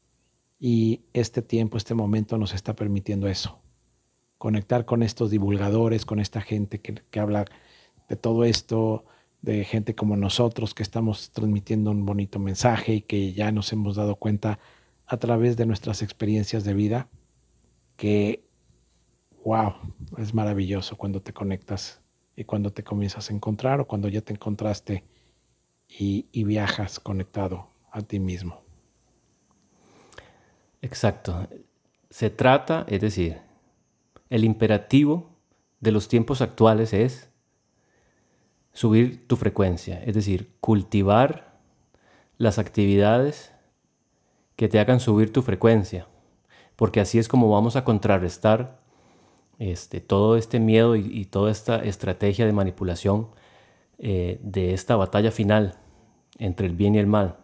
Y 0.59 1.01
este 1.13 1.41
tiempo, 1.41 1.77
este 1.77 1.93
momento 1.93 2.37
nos 2.37 2.53
está 2.53 2.75
permitiendo 2.75 3.27
eso. 3.27 3.59
Conectar 4.37 4.85
con 4.85 5.03
estos 5.03 5.29
divulgadores, 5.29 6.05
con 6.05 6.19
esta 6.19 6.41
gente 6.41 6.81
que, 6.81 6.95
que 7.09 7.19
habla 7.19 7.45
de 8.09 8.15
todo 8.15 8.43
esto, 8.43 9.05
de 9.41 9.63
gente 9.65 9.95
como 9.95 10.15
nosotros 10.15 10.73
que 10.73 10.83
estamos 10.83 11.31
transmitiendo 11.31 11.91
un 11.91 12.05
bonito 12.05 12.39
mensaje 12.39 12.95
y 12.95 13.01
que 13.01 13.33
ya 13.33 13.51
nos 13.51 13.71
hemos 13.71 13.95
dado 13.95 14.15
cuenta 14.15 14.59
a 15.05 15.17
través 15.17 15.57
de 15.57 15.65
nuestras 15.65 16.01
experiencias 16.01 16.63
de 16.63 16.73
vida 16.73 17.09
que, 17.95 18.47
wow, 19.43 19.73
es 20.17 20.33
maravilloso 20.33 20.97
cuando 20.97 21.21
te 21.21 21.33
conectas 21.33 22.01
y 22.35 22.43
cuando 22.43 22.71
te 22.71 22.83
comienzas 22.83 23.29
a 23.29 23.33
encontrar 23.33 23.79
o 23.79 23.87
cuando 23.87 24.07
ya 24.09 24.21
te 24.21 24.33
encontraste 24.33 25.03
y, 25.87 26.43
viajas 26.43 26.99
conectado 26.99 27.69
a 27.91 28.01
ti 28.01 28.19
mismo. 28.19 28.66
Exacto. 30.87 31.45
Se 32.09 32.29
trata, 32.29 32.85
es 32.87 33.01
decir, 33.01 33.39
el 34.29 34.45
imperativo 34.45 35.29
de 35.81 35.91
los 35.91 36.07
tiempos 36.07 36.41
actuales 36.41 36.93
es 36.93 37.29
subir 38.71 39.27
tu 39.27 39.35
frecuencia, 39.35 40.01
es 40.05 40.15
decir, 40.15 40.49
cultivar 40.61 41.59
las 42.37 42.57
actividades 42.57 43.51
que 44.55 44.69
te 44.69 44.79
hagan 44.79 45.01
subir 45.01 45.33
tu 45.33 45.41
frecuencia, 45.41 46.07
porque 46.77 47.01
así 47.01 47.19
es 47.19 47.27
como 47.27 47.49
vamos 47.49 47.75
a 47.75 47.83
contrarrestar 47.83 48.79
este, 49.59 49.99
todo 49.99 50.37
este 50.37 50.61
miedo 50.61 50.95
y 50.95 51.25
toda 51.25 51.51
esta 51.51 51.83
estrategia 51.83 52.45
de 52.45 52.53
manipulación 52.53 53.27
eh, 53.97 54.39
de 54.41 54.73
esta 54.73 54.95
batalla 54.95 55.31
final 55.31 55.75
entre 56.37 56.67
el 56.67 56.75
bien 56.75 56.95
y 56.95 56.99
el 56.99 57.07
mal. 57.07 57.35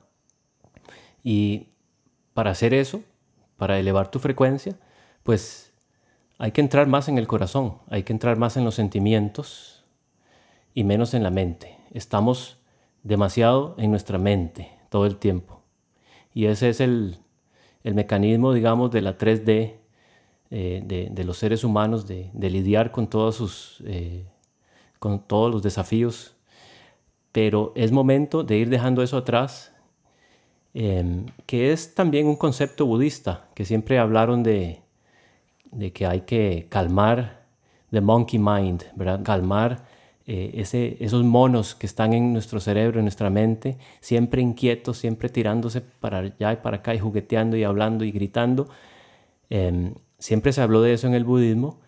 Y 1.26 1.68
para 2.34 2.52
hacer 2.52 2.74
eso, 2.74 3.02
para 3.64 3.80
elevar 3.80 4.12
tu 4.12 4.20
frecuencia, 4.20 4.76
pues 5.24 5.72
hay 6.38 6.52
que 6.52 6.60
entrar 6.60 6.86
más 6.86 7.08
en 7.08 7.18
el 7.18 7.28
corazón, 7.28 7.76
hay 7.90 8.04
que 8.04 8.12
entrar 8.12 8.36
más 8.36 8.58
en 8.58 8.66
los 8.66 8.76
sentimientos 8.76 9.86
y 10.74 10.84
menos 10.84 11.14
en 11.14 11.24
la 11.24 11.30
mente. 11.30 11.78
Estamos 11.94 12.58
demasiado 13.04 13.74
en 13.78 13.90
nuestra 13.90 14.18
mente 14.18 14.70
todo 14.90 15.06
el 15.06 15.16
tiempo. 15.16 15.62
Y 16.34 16.48
ese 16.48 16.68
es 16.68 16.82
el, 16.82 17.20
mecanismo, 17.84 18.52
digamos, 18.52 18.92
de 18.92 19.02
la 19.02 19.18
3D 19.18 19.76
eh, 20.52 21.10
de, 21.10 21.24
los 21.24 21.38
seres 21.38 21.64
humanos, 21.64 22.06
de, 22.06 22.32
lidiar 22.34 22.92
con 22.92 23.08
todos, 23.08 23.38
sus, 23.38 23.82
eh, 23.86 24.26
con 25.00 25.26
todos 25.26 25.50
los 25.50 25.64
desafíos 25.64 26.36
pero 27.34 27.74
es 27.76 27.92
momento 27.92 28.44
de 28.44 28.58
ir 28.58 28.70
dejando 28.70 29.02
eso 29.02 29.18
atrás, 29.18 29.73
em, 30.74 31.26
que 31.46 31.72
es 31.72 31.96
también 31.96 32.28
un 32.28 32.36
concepto 32.36 32.86
budista, 32.86 33.48
que 33.56 33.66
siempre 33.66 34.00
hablaron 34.00 34.44
de, 34.44 34.82
de 35.72 35.92
que 35.92 36.06
hay 36.06 36.22
que 36.22 36.68
calmar 36.70 37.44
the 37.92 38.02
monkey 38.02 38.40
mind, 38.40 38.84
¿verdad? 38.96 39.22
calmar 39.24 39.86
eh, 40.26 40.52
ese, 40.56 40.98
esos 41.02 41.24
monos 41.24 41.76
que 41.76 41.86
están 41.86 42.14
en 42.14 42.32
nuestro 42.32 42.60
cerebro, 42.60 43.00
en 43.00 43.06
nuestra 43.06 43.30
mente, 43.30 43.78
siempre 44.00 44.42
inquietos, 44.42 44.98
siempre 44.98 45.30
tirándose 45.30 45.82
para 45.82 46.20
allá 46.20 46.54
y 46.54 46.56
para 46.58 46.78
acá 46.78 46.96
y 46.96 47.00
jugueteando 47.00 47.58
y 47.58 47.64
hablando 47.64 48.06
y 48.06 48.12
gritando. 48.12 48.70
Em, 49.50 49.94
siempre 50.18 50.54
se 50.54 50.62
habló 50.62 50.82
de 50.82 50.94
eso 50.94 51.08
en 51.08 51.14
el 51.14 51.26
budismo. 51.26 51.82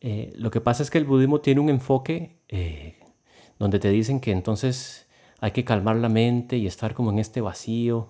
Eh, 0.00 0.32
lo 0.36 0.50
que 0.50 0.60
pasa 0.60 0.82
es 0.82 0.90
que 0.90 0.98
el 0.98 1.04
budismo 1.04 1.40
tiene 1.40 1.60
un 1.60 1.70
enfoque 1.70 2.40
eh, 2.48 2.98
donde 3.58 3.78
te 3.78 3.88
dicen 3.90 4.20
que 4.20 4.32
entonces 4.32 5.06
hay 5.40 5.52
que 5.52 5.64
calmar 5.64 5.96
la 5.96 6.08
mente 6.08 6.56
y 6.56 6.66
estar 6.66 6.92
como 6.94 7.10
en 7.12 7.20
este 7.20 7.40
vacío. 7.40 8.08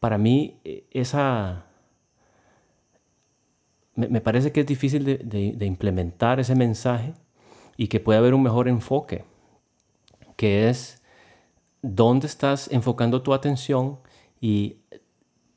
Para 0.00 0.18
mí, 0.18 0.60
e, 0.64 0.84
esa... 0.90 1.66
Me, 3.94 4.20
parece 4.20 4.52
que 4.52 4.60
es 4.60 4.66
difícil 4.66 5.04
de, 5.04 5.66
implementar 5.66 6.38
ese 6.38 6.54
mensaje 6.54 7.14
y 7.76 7.88
que 7.88 7.98
puede 7.98 8.18
haber 8.20 8.32
un 8.32 8.44
mejor 8.44 8.68
enfoque, 8.68 9.24
que 10.36 10.68
es 10.68 11.02
dónde 11.82 12.28
estás 12.28 12.70
enfocando 12.70 13.22
tu 13.22 13.34
atención 13.34 13.98
y 14.40 14.76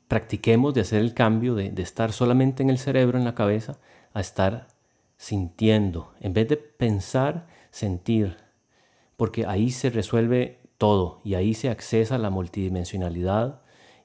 practiquemos 0.08 0.74
de 0.74 0.80
hacer 0.80 1.00
el 1.00 1.14
cambio 1.14 1.54
de, 1.54 1.72
estar 1.76 2.12
solamente 2.12 2.64
en 2.64 2.70
el 2.70 2.78
cerebro, 2.78 3.16
en 3.16 3.24
la 3.24 3.36
cabeza, 3.36 3.78
a 4.12 4.20
estar 4.20 4.66
sintiendo. 5.16 6.12
En 6.18 6.32
vez 6.32 6.48
de 6.48 6.56
pensar, 6.56 7.46
sentir 7.70 8.36
porque 9.22 9.46
ahí 9.46 9.70
se 9.70 9.88
resuelve 9.88 10.58
todo 10.78 11.20
y 11.22 11.34
ahí 11.34 11.54
se 11.54 11.70
accesa 11.70 12.18
la 12.18 12.30
multidimensionalidad 12.30 13.61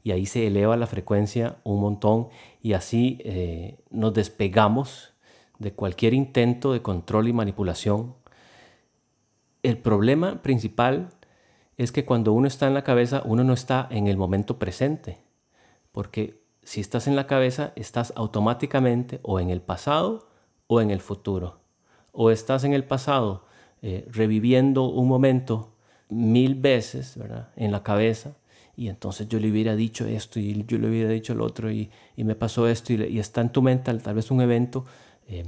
y 0.07 0.13
ahí 0.13 0.25
se 0.25 0.47
eleva 0.47 0.77
la 0.77 0.87
frecuencia 0.87 1.57
un 1.65 1.81
montón 1.81 2.29
y 2.61 2.71
así 2.71 3.19
eh, 3.25 3.77
nos 3.89 4.13
despegamos 4.13 5.13
de 5.59 5.73
cualquier 5.73 6.13
intento 6.13 6.71
de 6.71 6.81
control 6.81 7.27
y 7.27 7.33
manipulación. 7.33 8.15
El 9.63 9.77
problema 9.77 10.41
principal 10.41 11.09
es 11.75 11.91
que 11.91 12.05
cuando 12.05 12.31
uno 12.31 12.47
está 12.47 12.67
en 12.67 12.73
la 12.73 12.85
cabeza, 12.85 13.21
uno 13.25 13.43
no 13.43 13.51
está 13.51 13.85
en 13.91 14.07
el 14.07 14.15
momento 14.15 14.57
presente, 14.57 15.17
porque 15.91 16.41
si 16.63 16.79
estás 16.79 17.07
en 17.07 17.17
la 17.17 17.27
cabeza, 17.27 17.73
estás 17.75 18.13
automáticamente 18.15 19.19
o 19.23 19.41
en 19.41 19.49
el 19.49 19.59
pasado 19.59 20.29
o 20.67 20.79
en 20.79 20.89
el 20.89 21.01
futuro. 21.01 21.59
O 22.13 22.31
estás 22.31 22.63
en 22.63 22.71
el 22.71 22.85
pasado 22.85 23.43
eh, 23.81 24.07
reviviendo 24.09 24.83
un 24.83 25.09
momento 25.09 25.75
mil 26.07 26.55
veces 26.55 27.17
¿verdad? 27.17 27.49
en 27.57 27.73
la 27.73 27.83
cabeza 27.83 28.37
y 28.77 28.89
entonces 28.89 29.27
yo 29.27 29.39
le 29.39 29.49
hubiera 29.49 29.75
dicho 29.75 30.05
esto 30.05 30.39
y 30.39 30.63
yo 30.67 30.77
le 30.77 30.87
hubiera 30.87 31.09
dicho 31.09 31.33
lo 31.33 31.43
otro 31.43 31.71
y, 31.71 31.89
y 32.15 32.23
me 32.23 32.35
pasó 32.35 32.67
esto 32.67 32.93
y, 32.93 33.17
está 33.17 33.41
en 33.41 33.49
tu 33.49 33.63
mente 33.63 33.91
tal 33.95 34.13
vez 34.13 34.29
un 34.29 34.39
evento 34.39 34.85
em, 35.27 35.47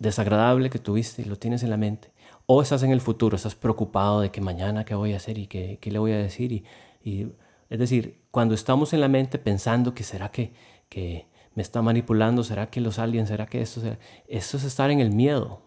desagradable 0.00 0.70
que 0.70 0.80
tuviste 0.80 1.22
y 1.22 1.24
lo 1.24 1.36
tienes 1.36 1.62
en 1.62 1.70
la 1.70 1.76
mente. 1.76 2.10
O 2.46 2.60
estás 2.60 2.82
en 2.82 2.90
el 2.90 3.00
futuro, 3.00 3.36
estás 3.36 3.54
preocupado 3.54 4.20
de 4.20 4.32
que 4.32 4.40
mañana 4.40 4.84
qué 4.84 4.96
voy 4.96 5.12
a 5.12 5.18
hacer 5.18 5.38
y 5.38 5.46
qué, 5.46 5.78
qué 5.80 5.92
le 5.92 6.00
voy 6.00 6.10
a 6.10 6.18
decir. 6.18 6.50
Y, 6.50 6.64
y, 7.04 7.32
es 7.70 7.78
decir, 7.78 8.22
cuando 8.32 8.56
estamos 8.56 8.92
en 8.92 9.00
la 9.00 9.08
mente 9.08 9.38
pensando 9.38 9.94
que 9.94 10.02
será 10.02 10.32
que, 10.32 10.52
que 10.88 11.28
me 11.54 11.62
está 11.62 11.80
manipulando, 11.80 12.42
será 12.42 12.70
que 12.70 12.80
los 12.80 12.98
aliens, 12.98 13.28
será 13.28 13.46
que 13.46 13.62
esto, 13.62 13.80
será... 13.80 14.00
eso 14.26 14.56
es 14.56 14.64
estar 14.64 14.90
en 14.90 14.98
el 14.98 15.12
miedo. 15.12 15.62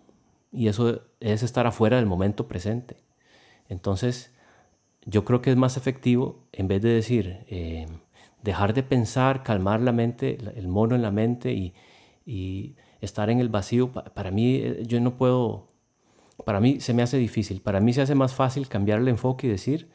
Y 0.52 0.68
eso 0.68 1.04
es 1.22 1.42
estar 1.42 1.66
afuera 1.68 1.96
del 1.96 2.06
momento 2.06 2.50
presente. 2.50 2.98
Entonces, 3.70 4.32
yo 5.08 5.26
creo 5.26 5.42
que 5.42 5.50
es 5.50 5.58
más 5.58 5.78
efectivo, 5.78 6.44
en 6.52 6.68
vez 6.68 6.84
de 6.84 6.90
decir, 6.90 7.46
eh, 7.48 7.88
dejar 8.44 8.76
de 8.76 8.84
pensar, 8.84 9.42
calmar 9.42 9.82
la 9.82 9.92
mente, 9.92 10.38
el 10.56 10.68
mono 10.68 10.94
en 10.96 11.02
la 11.02 11.12
mente 11.12 11.54
y, 11.54 11.74
estar 13.02 13.30
en 13.30 13.40
el 13.40 13.50
vacío. 13.50 13.92
Para 13.92 14.32
mí, 14.32 14.56
eh, 14.56 14.84
yo 14.86 15.00
no 15.00 15.18
puedo 15.18 15.68
para 16.46 16.60
mí 16.60 16.80
se 16.80 16.94
me 16.94 17.02
hace 17.02 17.18
difícil. 17.18 17.62
Para 17.62 17.80
mí 17.80 17.94
se 17.94 18.02
hace 18.02 18.16
más 18.16 18.34
fácil 18.34 18.68
cambiar 18.68 19.00
el 19.00 19.08
enfoque 19.08 19.48
y 19.48 19.50
decir, 19.50 19.90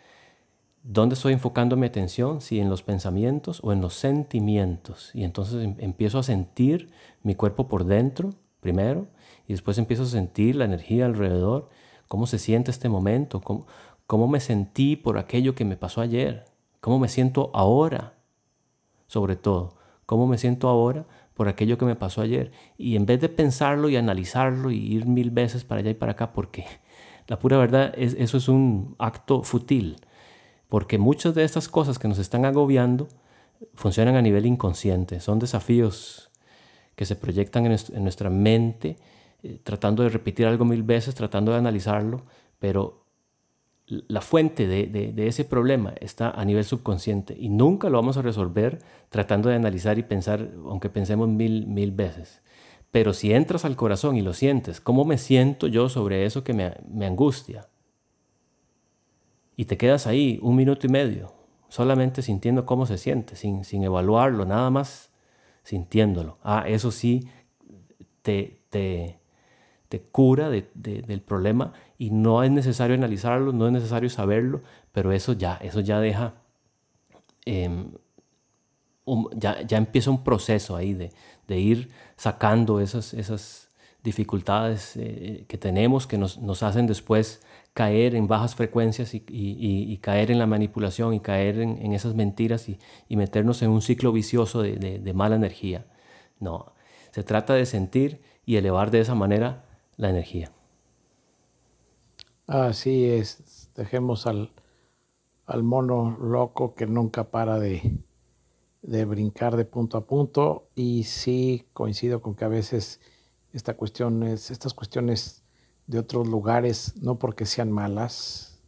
¿dónde 0.82 1.14
estoy 1.14 1.32
enfocando 1.32 1.76
mi 1.76 1.86
atención? 1.86 2.40
Si 2.40 2.58
en 2.58 2.68
los 2.68 2.82
pensamientos 2.82 3.60
o 3.62 3.72
en 3.72 3.80
los 3.80 3.94
sentimientos. 3.94 5.10
Y 5.14 5.24
entonces 5.24 5.64
em, 5.64 5.76
empiezo 5.78 6.18
a 6.18 6.22
sentir 6.22 6.90
mi 7.22 7.34
cuerpo 7.34 7.68
por 7.68 7.84
dentro 7.84 8.30
primero 8.60 9.06
y 9.46 9.52
después 9.52 9.78
empiezo 9.78 10.04
a 10.04 10.06
sentir 10.06 10.56
la 10.56 10.64
energía 10.64 11.06
alrededor, 11.06 11.68
cómo 12.08 12.26
se 12.26 12.38
siente 12.38 12.70
este 12.70 12.88
momento, 12.88 13.40
cómo, 13.40 13.66
cómo 14.06 14.28
me 14.28 14.40
sentí 14.40 14.96
por 14.96 15.18
aquello 15.18 15.54
que 15.54 15.64
me 15.64 15.76
pasó 15.76 16.00
ayer, 16.00 16.44
cómo 16.80 16.98
me 16.98 17.08
siento 17.08 17.50
ahora, 17.54 18.14
sobre 19.06 19.36
todo, 19.36 19.76
cómo 20.06 20.26
me 20.26 20.38
siento 20.38 20.68
ahora 20.68 21.06
por 21.34 21.48
aquello 21.48 21.78
que 21.78 21.84
me 21.84 21.96
pasó 21.96 22.20
ayer. 22.20 22.52
Y 22.76 22.96
en 22.96 23.06
vez 23.06 23.20
de 23.20 23.28
pensarlo 23.28 23.88
y 23.88 23.96
analizarlo 23.96 24.70
y 24.70 24.78
ir 24.78 25.06
mil 25.06 25.30
veces 25.30 25.64
para 25.64 25.80
allá 25.80 25.90
y 25.90 25.94
para 25.94 26.12
acá, 26.12 26.32
porque 26.32 26.66
la 27.26 27.38
pura 27.38 27.58
verdad 27.58 27.94
es 27.96 28.14
eso 28.18 28.36
es 28.36 28.48
un 28.48 28.94
acto 28.98 29.42
fútil, 29.42 29.96
porque 30.68 30.98
muchas 30.98 31.34
de 31.34 31.44
estas 31.44 31.68
cosas 31.68 31.98
que 31.98 32.08
nos 32.08 32.18
están 32.18 32.44
agobiando 32.44 33.08
funcionan 33.74 34.16
a 34.16 34.22
nivel 34.22 34.46
inconsciente, 34.46 35.20
son 35.20 35.38
desafíos 35.38 36.30
que 36.94 37.04
se 37.04 37.16
proyectan 37.16 37.66
en, 37.66 38.02
nuestra 38.02 38.30
mente, 38.30 38.96
eh, 39.42 39.58
tratando 39.62 40.02
de 40.02 40.08
repetir 40.08 40.46
algo 40.46 40.64
mil 40.64 40.82
veces, 40.82 41.14
tratando 41.14 41.52
de 41.52 41.58
analizarlo, 41.58 42.22
pero 42.58 43.01
la 43.86 44.20
fuente 44.20 44.66
de, 44.66 45.14
ese 45.26 45.44
problema 45.44 45.94
está 46.00 46.30
a 46.30 46.44
nivel 46.44 46.64
subconsciente 46.64 47.36
y 47.38 47.48
nunca 47.48 47.90
lo 47.90 47.98
vamos 47.98 48.16
a 48.16 48.22
resolver 48.22 48.78
tratando 49.08 49.48
de 49.48 49.56
analizar 49.56 49.98
y 49.98 50.02
pensar, 50.02 50.50
aunque 50.66 50.88
pensemos 50.88 51.28
mil, 51.28 51.66
mil 51.66 51.90
veces. 51.90 52.42
Pero 52.90 53.12
si 53.12 53.32
entras 53.32 53.64
al 53.64 53.76
corazón 53.76 54.16
y 54.16 54.22
lo 54.22 54.34
sientes, 54.34 54.80
¿cómo 54.80 55.04
me 55.04 55.18
siento 55.18 55.66
yo 55.66 55.88
sobre 55.88 56.26
eso 56.26 56.44
que 56.44 56.54
me, 56.54 57.06
angustia? 57.06 57.68
Y 59.56 59.64
te 59.64 59.76
quedas 59.76 60.06
ahí 60.06 60.38
un 60.42 60.56
minuto 60.56 60.86
y 60.86 60.90
medio, 60.90 61.32
solamente 61.68 62.22
sintiendo 62.22 62.66
cómo 62.66 62.86
se 62.86 62.98
siente, 62.98 63.34
sin, 63.36 63.64
sin 63.64 63.82
evaluarlo, 63.82 64.44
nada 64.44 64.70
más 64.70 65.10
sintiéndolo. 65.62 66.38
Ah, 66.42 66.64
eso 66.66 66.90
sí 66.90 67.28
te, 68.22 68.60
te, 68.70 69.18
te 69.88 70.00
cura 70.00 70.48
del 70.50 71.20
problema 71.20 71.74
y 72.02 72.10
no 72.10 72.42
es 72.42 72.50
necesario 72.50 72.96
analizarlo, 72.96 73.52
no 73.52 73.68
es 73.68 73.72
necesario 73.72 74.10
saberlo, 74.10 74.62
pero 74.90 75.12
eso 75.12 75.34
ya, 75.34 75.54
eso 75.62 75.78
ya 75.78 76.00
deja, 76.00 76.34
em, 77.44 77.92
ya, 79.36 79.62
ya, 79.62 79.76
empieza 79.78 80.10
un 80.10 80.24
proceso 80.24 80.74
ahí 80.74 80.94
de, 80.94 81.12
de 81.46 81.60
ir 81.60 81.90
sacando 82.16 82.80
esas, 82.80 83.14
esas 83.14 83.68
dificultades 84.02 84.96
eh, 84.96 85.44
que 85.46 85.58
tenemos 85.58 86.08
que 86.08 86.18
nos, 86.18 86.38
nos, 86.38 86.64
hacen 86.64 86.88
después 86.88 87.40
caer 87.72 88.16
en 88.16 88.26
bajas 88.26 88.56
frecuencias 88.56 89.14
y, 89.14 89.22
y, 89.28 89.96
caer 89.98 90.32
en 90.32 90.40
la 90.40 90.46
manipulación 90.48 91.14
y 91.14 91.20
caer 91.20 91.60
en, 91.60 91.78
en 91.80 91.92
esas 91.92 92.16
mentiras 92.16 92.68
y, 92.68 92.78
meternos 93.16 93.62
en 93.62 93.70
un 93.70 93.80
ciclo 93.80 94.10
vicioso 94.10 94.60
de, 94.60 94.74
de 94.98 95.12
mala 95.14 95.36
energía. 95.36 95.86
No, 96.40 96.72
se 97.12 97.22
trata 97.22 97.54
de 97.54 97.64
sentir 97.64 98.22
y 98.44 98.56
elevar 98.56 98.90
de 98.90 99.00
esa 99.00 99.14
manera 99.14 99.66
la 99.96 100.10
energía. 100.10 100.50
Así 102.46 103.04
es, 103.04 103.70
dejemos 103.76 104.26
al, 104.26 104.52
al 105.46 105.62
mono 105.62 106.16
loco 106.20 106.74
que 106.74 106.86
nunca 106.86 107.30
para 107.30 107.58
de, 107.60 107.98
de, 108.82 109.04
brincar 109.04 109.56
de 109.56 109.64
punto 109.64 109.96
a 109.96 110.06
punto 110.06 110.68
y 110.74 111.04
sí 111.04 111.66
coincido 111.72 112.20
con 112.20 112.34
que 112.34 112.44
a 112.44 112.48
veces 112.48 113.00
esta 113.52 113.74
cuestión 113.74 114.24
es, 114.24 114.50
estas 114.50 114.74
cuestiones 114.74 115.44
de 115.86 116.00
otros 116.00 116.26
lugares, 116.26 116.94
no 117.00 117.18
porque 117.18 117.46
sean 117.46 117.70
malas, 117.70 118.60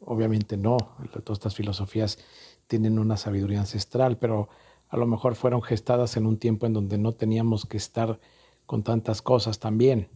obviamente 0.00 0.56
no, 0.56 0.76
todas 1.24 1.38
estas 1.38 1.54
filosofías 1.54 2.18
tienen 2.66 2.98
una 2.98 3.16
sabiduría 3.16 3.60
ancestral, 3.60 4.18
pero 4.18 4.48
a 4.88 4.96
lo 4.98 5.06
mejor 5.06 5.36
fueron 5.36 5.62
gestadas 5.62 6.16
en 6.18 6.26
un 6.26 6.38
tiempo 6.38 6.66
en 6.66 6.74
donde 6.74 6.98
no 6.98 7.12
teníamos 7.12 7.64
que 7.64 7.78
estar 7.78 8.20
con 8.66 8.82
tantas 8.82 9.22
cosas 9.22 9.58
también. 9.58 10.08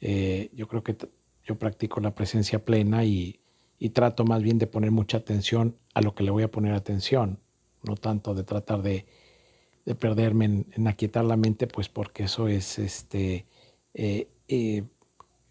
Eh, 0.00 0.50
yo 0.54 0.68
creo 0.68 0.82
que 0.82 0.96
yo 1.46 1.58
practico 1.58 2.00
la 2.00 2.14
presencia 2.14 2.64
plena 2.64 3.04
y, 3.04 3.40
trato 3.92 4.24
más 4.24 4.42
bien 4.42 4.58
de 4.58 4.66
poner 4.66 4.90
mucha 4.90 5.18
atención 5.18 5.76
a 5.94 6.00
lo 6.00 6.14
que 6.14 6.24
le 6.24 6.30
voy 6.30 6.42
a 6.42 6.50
poner 6.50 6.74
atención, 6.74 7.38
no 7.82 7.94
tanto 7.94 8.34
de 8.34 8.42
tratar 8.42 8.82
de, 8.82 9.06
perderme 9.98 10.64
en, 10.72 10.88
aquietar 10.88 11.24
la 11.24 11.36
mente, 11.36 11.66
pues 11.68 11.88
porque 11.88 12.24
eso 12.24 12.48
es 12.48 12.78
este, 12.78 13.46
eh, 13.94 14.28
eh, 14.48 14.82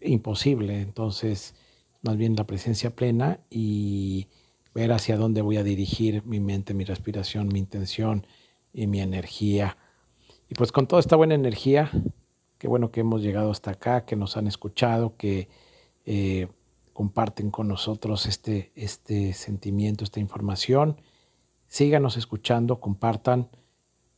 imposible. 0.00 0.80
Entonces, 0.82 1.54
más 2.02 2.16
bien 2.18 2.36
la 2.36 2.46
presencia 2.46 2.94
plena 2.94 3.40
y 3.48 4.28
ver 4.74 4.92
hacia 4.92 5.16
dónde 5.16 5.40
voy 5.40 5.56
a 5.56 5.62
dirigir 5.62 6.22
mi 6.26 6.38
mente, 6.38 6.74
mi 6.74 6.84
respiración, 6.84 7.48
mi 7.48 7.58
intención 7.58 8.26
y 8.74 8.86
mi 8.86 9.00
energía. 9.00 9.78
Y 10.50 10.54
pues 10.54 10.70
con 10.70 10.86
toda 10.86 11.00
esta 11.00 11.16
buena 11.16 11.34
energía, 11.34 11.90
Qué 12.58 12.68
bueno 12.68 12.90
que 12.90 13.00
hemos 13.00 13.22
llegado 13.22 13.50
hasta 13.50 13.72
acá, 13.72 14.06
que 14.06 14.16
nos 14.16 14.36
han 14.36 14.46
escuchado, 14.46 15.16
que 15.16 15.48
eh, 16.06 16.48
comparten 16.92 17.50
con 17.50 17.68
nosotros 17.68 18.24
este, 18.26 18.72
este 18.74 19.34
sentimiento, 19.34 20.04
esta 20.04 20.20
información. 20.20 20.96
Síganos 21.66 22.16
escuchando, 22.16 22.80
compartan. 22.80 23.50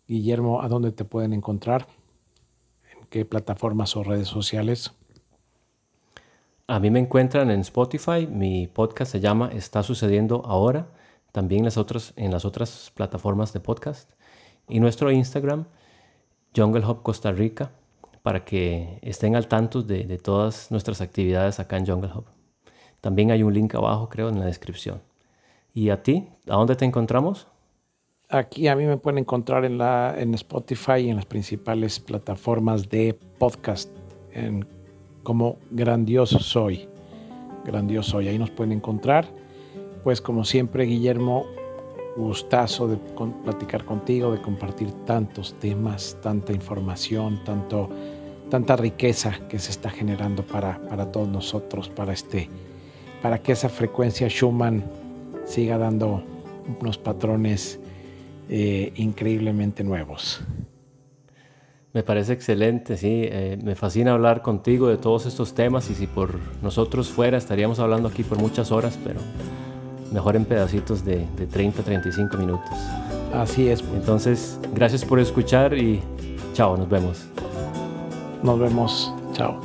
Guillermo, 0.06 0.62
¿a 0.62 0.68
dónde 0.68 0.92
te 0.92 1.04
pueden 1.04 1.32
encontrar? 1.32 1.88
¿En 2.92 3.06
qué 3.08 3.24
plataformas 3.24 3.96
o 3.96 4.04
redes 4.04 4.28
sociales? 4.28 4.92
A 6.66 6.78
mí 6.78 6.90
me 6.90 7.00
encuentran 7.00 7.50
en 7.50 7.60
Spotify. 7.60 8.26
Mi 8.30 8.66
podcast 8.66 9.10
se 9.10 9.20
llama 9.20 9.50
Está 9.52 9.82
sucediendo 9.82 10.42
ahora. 10.44 10.88
También 11.32 11.64
las 11.64 11.78
otras, 11.78 12.12
en 12.16 12.30
las 12.30 12.44
otras 12.44 12.92
plataformas 12.94 13.52
de 13.52 13.60
podcast. 13.60 14.12
Y 14.68 14.78
nuestro 14.80 15.10
Instagram, 15.10 15.64
Jungle 16.54 16.84
Hop 16.84 17.02
Costa 17.02 17.32
Rica 17.32 17.72
para 18.22 18.44
que 18.44 18.98
estén 19.02 19.36
al 19.36 19.48
tanto 19.48 19.82
de, 19.82 20.18
todas 20.18 20.70
nuestras 20.70 21.00
actividades 21.00 21.60
acá 21.60 21.76
en 21.76 21.86
Jungle 21.86 22.10
Hub. 22.14 22.24
También 23.00 23.30
hay 23.30 23.42
un 23.42 23.54
link 23.54 23.74
abajo, 23.74 24.08
creo, 24.08 24.28
en 24.28 24.38
la 24.38 24.46
descripción. 24.46 25.00
¿Y 25.72 25.90
a 25.90 26.02
ti? 26.02 26.28
¿A 26.48 26.56
dónde 26.56 26.74
te 26.74 26.84
encontramos? 26.84 27.46
Aquí 28.28 28.68
a 28.68 28.76
mí 28.76 28.84
me 28.84 28.96
pueden 28.96 29.18
encontrar 29.18 29.64
en, 29.64 30.34
Spotify 30.34 31.00
y 31.00 31.10
en 31.10 31.16
las 31.16 31.24
principales 31.24 32.00
plataformas 32.00 32.88
de 32.90 33.18
podcast 33.38 33.88
en, 34.32 34.66
como 35.22 35.56
Grandioso 35.70 36.38
Soy. 36.38 36.88
Grandioso 37.64 38.12
Soy. 38.12 38.28
Ahí 38.28 38.38
nos 38.38 38.50
pueden 38.50 38.72
encontrar. 38.72 39.26
Pues 40.04 40.20
como 40.20 40.44
siempre, 40.44 40.84
Guillermo, 40.84 41.46
gustazo 42.26 42.88
de 42.88 42.96
platicar 43.44 43.84
contigo, 43.84 44.32
de 44.32 44.40
compartir 44.42 44.90
tantos 45.04 45.54
temas, 45.58 46.16
tanta 46.20 46.52
información, 46.52 47.42
tanto 47.44 47.88
tanta 48.48 48.76
riqueza 48.76 49.34
que 49.48 49.58
se 49.58 49.70
está 49.70 49.90
generando 49.90 50.42
para, 50.42 50.80
para 50.88 51.10
todos 51.12 51.28
nosotros, 51.28 51.88
para, 51.88 52.12
este, 52.12 52.48
para 53.22 53.38
que 53.38 53.52
esa 53.52 53.68
frecuencia 53.68 54.28
Schumann 54.28 54.84
siga 55.44 55.78
dando 55.78 56.22
unos 56.80 56.98
patrones 56.98 57.78
eh, 58.48 58.92
increíblemente 58.96 59.84
nuevos. 59.84 60.40
Me 61.92 62.02
parece 62.02 62.34
excelente, 62.34 62.96
sí. 62.96 63.22
Eh, 63.24 63.58
me 63.62 63.74
fascina 63.74 64.12
hablar 64.12 64.42
contigo 64.42 64.88
de 64.88 64.98
todos 64.98 65.26
estos 65.26 65.54
temas 65.54 65.90
y 65.90 65.94
si 65.94 66.06
por 66.06 66.38
nosotros 66.62 67.08
fuera 67.08 67.38
estaríamos 67.38 67.78
hablando 67.80 68.08
aquí 68.08 68.22
por 68.22 68.38
muchas 68.38 68.70
horas, 68.70 68.98
pero 69.02 69.20
mejor 70.12 70.36
en 70.36 70.44
pedacitos 70.44 71.04
de, 71.04 71.26
de 71.36 71.46
30, 71.46 71.82
35 71.82 72.36
minutos. 72.36 72.70
Así 73.34 73.68
es. 73.68 73.80
Entonces, 73.94 74.58
gracias 74.74 75.04
por 75.04 75.20
escuchar 75.20 75.76
y 75.76 76.02
chao, 76.54 76.76
nos 76.76 76.88
vemos. 76.88 77.26
Nos 78.42 78.58
vemos. 78.58 79.12
Chao. 79.32 79.60